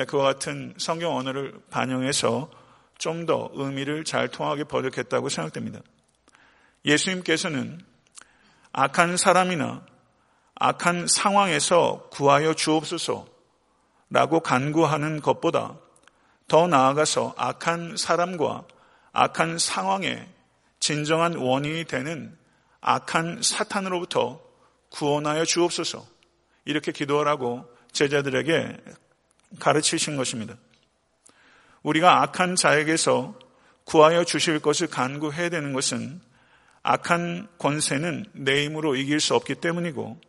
그와 0.04 0.24
같은 0.24 0.74
성경 0.76 1.16
언어를 1.16 1.60
반영해서 1.70 2.50
좀 2.98 3.26
더 3.26 3.50
의미를 3.54 4.04
잘 4.04 4.28
통하게 4.28 4.64
번역했다고 4.64 5.28
생각됩니다. 5.28 5.80
예수님께서는 6.84 7.80
악한 8.72 9.16
사람이나 9.16 9.84
악한 10.54 11.06
상황에서 11.06 12.08
구하여 12.10 12.54
주옵소서 12.54 13.26
라고 14.08 14.40
간구하는 14.40 15.20
것보다 15.20 15.76
더 16.48 16.66
나아가서 16.68 17.34
악한 17.36 17.96
사람과 17.96 18.64
악한 19.12 19.58
상황에 19.58 20.28
진정한 20.78 21.34
원인이 21.34 21.84
되는 21.84 22.38
악한 22.80 23.42
사탄으로부터 23.42 24.40
구원하여 24.90 25.44
주옵소서 25.44 26.06
이렇게 26.64 26.92
기도하라고 26.92 27.68
제자들에게 27.92 28.76
가르치신 29.58 30.16
것입니다. 30.16 30.56
우리가 31.82 32.22
악한 32.22 32.56
자에게서 32.56 33.38
구하여 33.84 34.24
주실 34.24 34.58
것을 34.58 34.88
간구해야 34.88 35.48
되는 35.48 35.72
것은 35.72 36.20
악한 36.82 37.48
권세는 37.58 38.26
내 38.32 38.64
힘으로 38.64 38.96
이길 38.96 39.20
수 39.20 39.34
없기 39.34 39.56
때문이고 39.56 40.20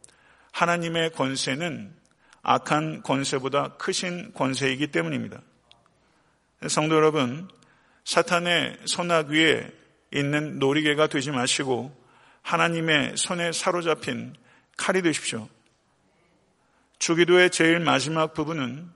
하나님의 0.51 1.11
권세는 1.11 1.95
악한 2.41 3.03
권세보다 3.03 3.75
크신 3.77 4.33
권세이기 4.33 4.87
때문입니다. 4.87 5.41
성도 6.67 6.95
여러분, 6.95 7.47
사탄의 8.05 8.77
손악 8.85 9.27
위에 9.27 9.69
있는 10.13 10.59
놀이개가 10.59 11.07
되지 11.07 11.31
마시고 11.31 11.95
하나님의 12.41 13.17
손에 13.17 13.51
사로잡힌 13.51 14.33
칼이 14.77 15.01
되십시오. 15.01 15.49
주기도의 16.99 17.51
제일 17.51 17.79
마지막 17.79 18.33
부분은 18.33 18.89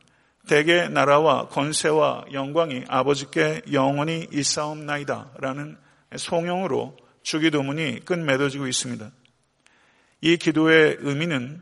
대개 0.48 0.88
나라와 0.88 1.48
권세와 1.48 2.26
영광이 2.34 2.86
아버지께 2.88 3.62
영원히 3.72 4.28
있사옵나이다 4.32 5.32
라는 5.40 5.78
송영으로 6.16 6.98
주기도문이 7.24 8.06
끝맺어지고 8.06 8.68
있습니다. 8.68 9.12
이 10.22 10.38
기도의 10.38 10.98
의미는 11.00 11.62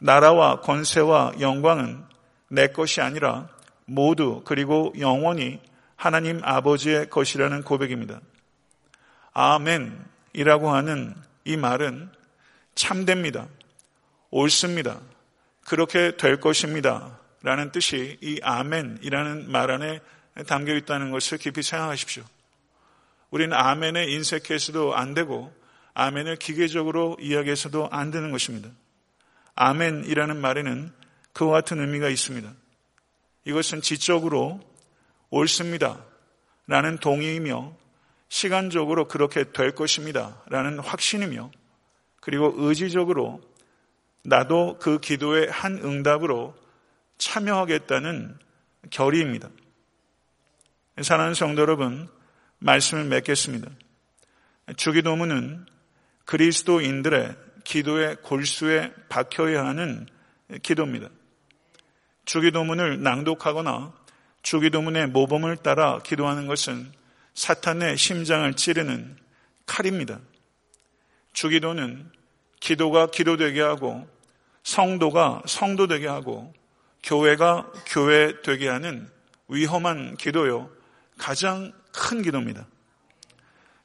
나라와 0.00 0.60
권세와 0.60 1.34
영광은 1.40 2.04
내 2.48 2.68
것이 2.68 3.00
아니라 3.00 3.48
모두 3.84 4.42
그리고 4.44 4.92
영원히 4.98 5.60
하나님 5.96 6.40
아버지의 6.44 7.10
것이라는 7.10 7.62
고백입니다. 7.62 8.20
아멘이라고 9.32 10.70
하는 10.70 11.14
이 11.44 11.56
말은 11.56 12.10
참됩니다. 12.74 13.48
옳습니다. 14.30 15.00
그렇게 15.64 16.16
될 16.16 16.40
것입니다. 16.40 17.17
라는 17.42 17.70
뜻이 17.72 18.18
이 18.20 18.40
아멘이라는 18.42 19.50
말 19.50 19.70
안에 19.70 20.00
담겨 20.46 20.74
있다는 20.74 21.10
것을 21.10 21.38
깊이 21.38 21.62
생각하십시오. 21.62 22.24
우리는 23.30 23.56
아멘에 23.56 24.06
인색해서도 24.06 24.94
안 24.94 25.14
되고 25.14 25.52
아멘을 25.94 26.36
기계적으로 26.36 27.16
이야기해서도 27.20 27.88
안 27.90 28.10
되는 28.10 28.30
것입니다. 28.30 28.70
아멘이라는 29.56 30.40
말에는 30.40 30.92
그와 31.32 31.52
같은 31.52 31.80
의미가 31.80 32.08
있습니다. 32.08 32.52
이것은 33.44 33.82
지적으로 33.82 34.60
옳습니다. 35.30 36.04
라는 36.66 36.98
동의이며 36.98 37.76
시간적으로 38.28 39.08
그렇게 39.08 39.50
될 39.52 39.74
것입니다. 39.74 40.42
라는 40.48 40.78
확신이며 40.78 41.50
그리고 42.20 42.52
의지적으로 42.56 43.40
나도 44.22 44.78
그 44.78 45.00
기도의 45.00 45.50
한 45.50 45.78
응답으로 45.78 46.54
참여하겠다는 47.18 48.38
결의입니다. 48.90 49.50
사랑하는 51.02 51.34
성도 51.34 51.62
여러분, 51.62 52.08
말씀을 52.58 53.04
맺겠습니다. 53.04 53.70
주기도문은 54.76 55.66
그리스도인들의 56.24 57.36
기도의 57.64 58.16
골수에 58.22 58.92
박혀야 59.08 59.64
하는 59.64 60.06
기도입니다. 60.62 61.08
주기도문을 62.24 63.02
낭독하거나 63.02 63.92
주기도문의 64.42 65.08
모범을 65.08 65.56
따라 65.58 65.98
기도하는 66.00 66.46
것은 66.46 66.92
사탄의 67.34 67.96
심장을 67.96 68.52
찌르는 68.54 69.16
칼입니다. 69.66 70.20
주기도는 71.32 72.10
기도가 72.60 73.10
기도되게 73.10 73.60
하고 73.60 74.08
성도가 74.62 75.42
성도되게 75.46 76.06
하고 76.06 76.52
교회가 77.02 77.72
교회 77.86 78.40
되게 78.42 78.68
하는 78.68 79.08
위험한 79.48 80.16
기도요. 80.16 80.70
가장 81.16 81.72
큰 81.92 82.22
기도입니다. 82.22 82.66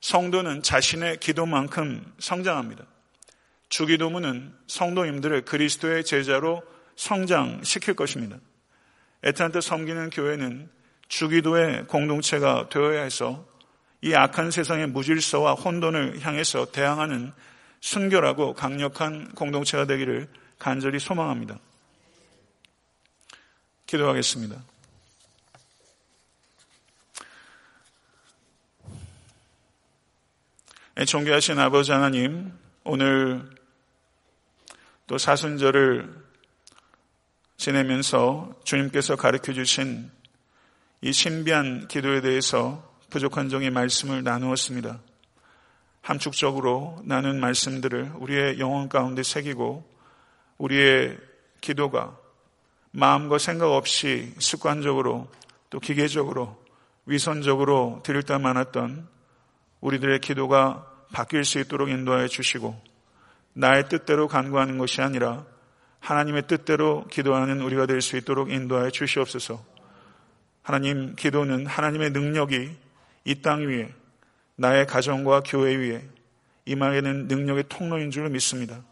성도는 0.01 0.63
자신의 0.63 1.17
기도만큼 1.17 2.13
성장합니다. 2.19 2.83
주기도문은 3.69 4.53
성도님들을 4.67 5.45
그리스도의 5.45 6.03
제자로 6.03 6.61
성장시킬 6.95 7.95
것입니다. 7.95 8.37
애타한테 9.23 9.61
섬기는 9.61 10.09
교회는 10.09 10.69
주기도의 11.07 11.87
공동체가 11.87 12.67
되어야 12.69 13.01
해서 13.03 13.47
이 14.01 14.13
악한 14.13 14.51
세상의 14.51 14.87
무질서와 14.87 15.53
혼돈을 15.53 16.19
향해서 16.19 16.71
대항하는 16.71 17.31
순결하고 17.79 18.53
강력한 18.53 19.29
공동체가 19.33 19.85
되기를 19.85 20.27
간절히 20.59 20.99
소망합니다. 20.99 21.57
기도하겠습니다. 23.85 24.63
존귀하신 31.05 31.59
아버지 31.59 31.91
하나님, 31.91 32.53
오늘 32.83 33.43
또 35.07 35.17
사순절을 35.17 36.23
지내면서 37.57 38.53
주님께서 38.63 39.15
가르쳐 39.15 39.53
주신 39.53 40.09
이 41.01 41.11
신비한 41.11 41.87
기도에 41.87 42.21
대해서 42.21 42.93
부족한 43.09 43.49
종의 43.49 43.69
말씀을 43.71 44.23
나누었습니다. 44.23 45.01
함축적으로 46.01 47.01
나눈 47.05 47.39
말씀들을 47.39 48.13
우리의 48.15 48.59
영혼 48.59 48.89
가운데 48.89 49.23
새기고 49.23 49.89
우리의 50.57 51.17
기도가 51.61 52.17
마음과 52.95 53.39
생각 53.39 53.71
없이 53.71 54.33
습관적으로 54.37 55.27
또 55.69 55.79
기계적으로 55.79 56.61
위선적으로 57.07 58.01
드릴 58.03 58.21
때 58.23 58.37
많았던 58.37 59.07
우리들의 59.81 60.19
기도가 60.19 60.87
바뀔 61.11 61.43
수 61.43 61.59
있도록 61.59 61.89
인도하여 61.89 62.27
주시고 62.27 62.79
나의 63.53 63.89
뜻대로 63.89 64.27
간구하는 64.27 64.77
것이 64.77 65.01
아니라 65.01 65.43
하나님의 65.99 66.47
뜻대로 66.47 67.05
기도하는 67.07 67.61
우리가 67.61 67.85
될 67.87 68.01
수 68.01 68.15
있도록 68.17 68.51
인도하여 68.51 68.89
주시옵소서. 68.91 69.63
하나님, 70.61 71.15
기도는 71.15 71.65
하나님의 71.65 72.11
능력이 72.11 72.75
이 73.25 73.35
땅 73.41 73.67
위에 73.67 73.91
나의 74.55 74.85
가정과 74.85 75.41
교회 75.45 75.75
위에 75.75 76.07
임하게는 76.65 77.27
능력의 77.27 77.65
통로인 77.69 78.11
줄 78.11 78.29
믿습니다. 78.29 78.83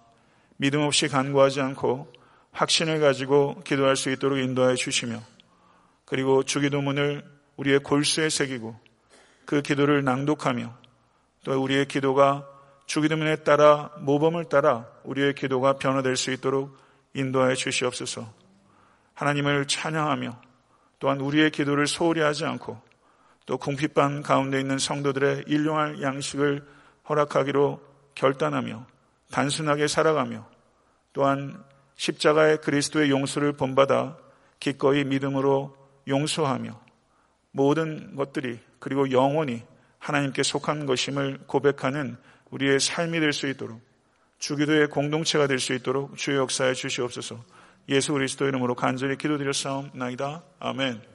믿음 0.58 0.82
없이 0.82 1.08
간구하지 1.08 1.62
않고 1.62 2.12
확신을 2.52 3.00
가지고 3.00 3.62
기도할 3.64 3.96
수 3.96 4.12
있도록 4.12 4.40
인도하여 4.40 4.76
주시며 4.76 5.22
그리고 6.06 6.44
주기도문을 6.44 7.24
우리의 7.58 7.80
골수에 7.80 8.30
새기고 8.30 8.78
그 9.46 9.62
기도를 9.62 10.04
낭독하며 10.04 10.78
또 11.44 11.64
우리의 11.64 11.88
기도가 11.88 12.48
주기도문에 12.86 13.38
따라 13.38 13.92
모범을 14.00 14.46
따라 14.46 14.86
우리의 15.04 15.34
기도가 15.36 15.74
변화될 15.74 16.18
수 16.18 16.32
있도록 16.32 16.78
인도하여 17.14 17.56
주시옵소서. 17.56 18.32
하나님을 19.14 19.68
찬양하며 19.68 20.42
또한 21.00 21.20
우리의 21.20 21.52
기도를 21.52 21.88
소홀히 21.88 22.22
하지 22.22 22.46
않고 22.46 22.82
또 23.46 23.58
궁핍반 23.58 24.22
가운데 24.22 24.60
있는 24.60 24.78
성도들의 24.78 25.46
일용할 25.48 26.02
양식을 26.02 26.66
허락하기로 27.10 27.82
결단하며 28.16 28.86
단순하게 29.32 29.88
살아가며 29.88 30.48
또한 31.14 31.64
십자가의 32.02 32.62
그리스도의 32.62 33.12
용서를 33.12 33.54
본받아 33.54 34.18
기꺼이 34.60 35.04
믿음으로 35.04 35.78
용서하며 36.08 36.80
모든 37.52 38.16
것들이 38.16 38.60
그리고 38.80 39.12
영원히 39.12 39.62
하나님께 40.00 40.42
속한 40.42 40.88
것임을 40.88 41.42
고백하는 41.46 42.18
우리의 42.50 42.80
삶이 42.80 43.20
될 43.20 43.34
수 43.34 43.48
있도록 43.50 43.80
주기도의 44.40 44.88
공동체가 44.88 45.46
될 45.46 45.60
수 45.60 45.74
있도록 45.76 46.18
주의 46.18 46.38
역사에 46.38 46.74
주시옵소서. 46.74 47.38
예수 47.90 48.14
그리스도 48.14 48.48
이름으로 48.48 48.74
간절히 48.74 49.16
기도드렸사옵나이다. 49.16 50.42
아멘. 50.58 51.11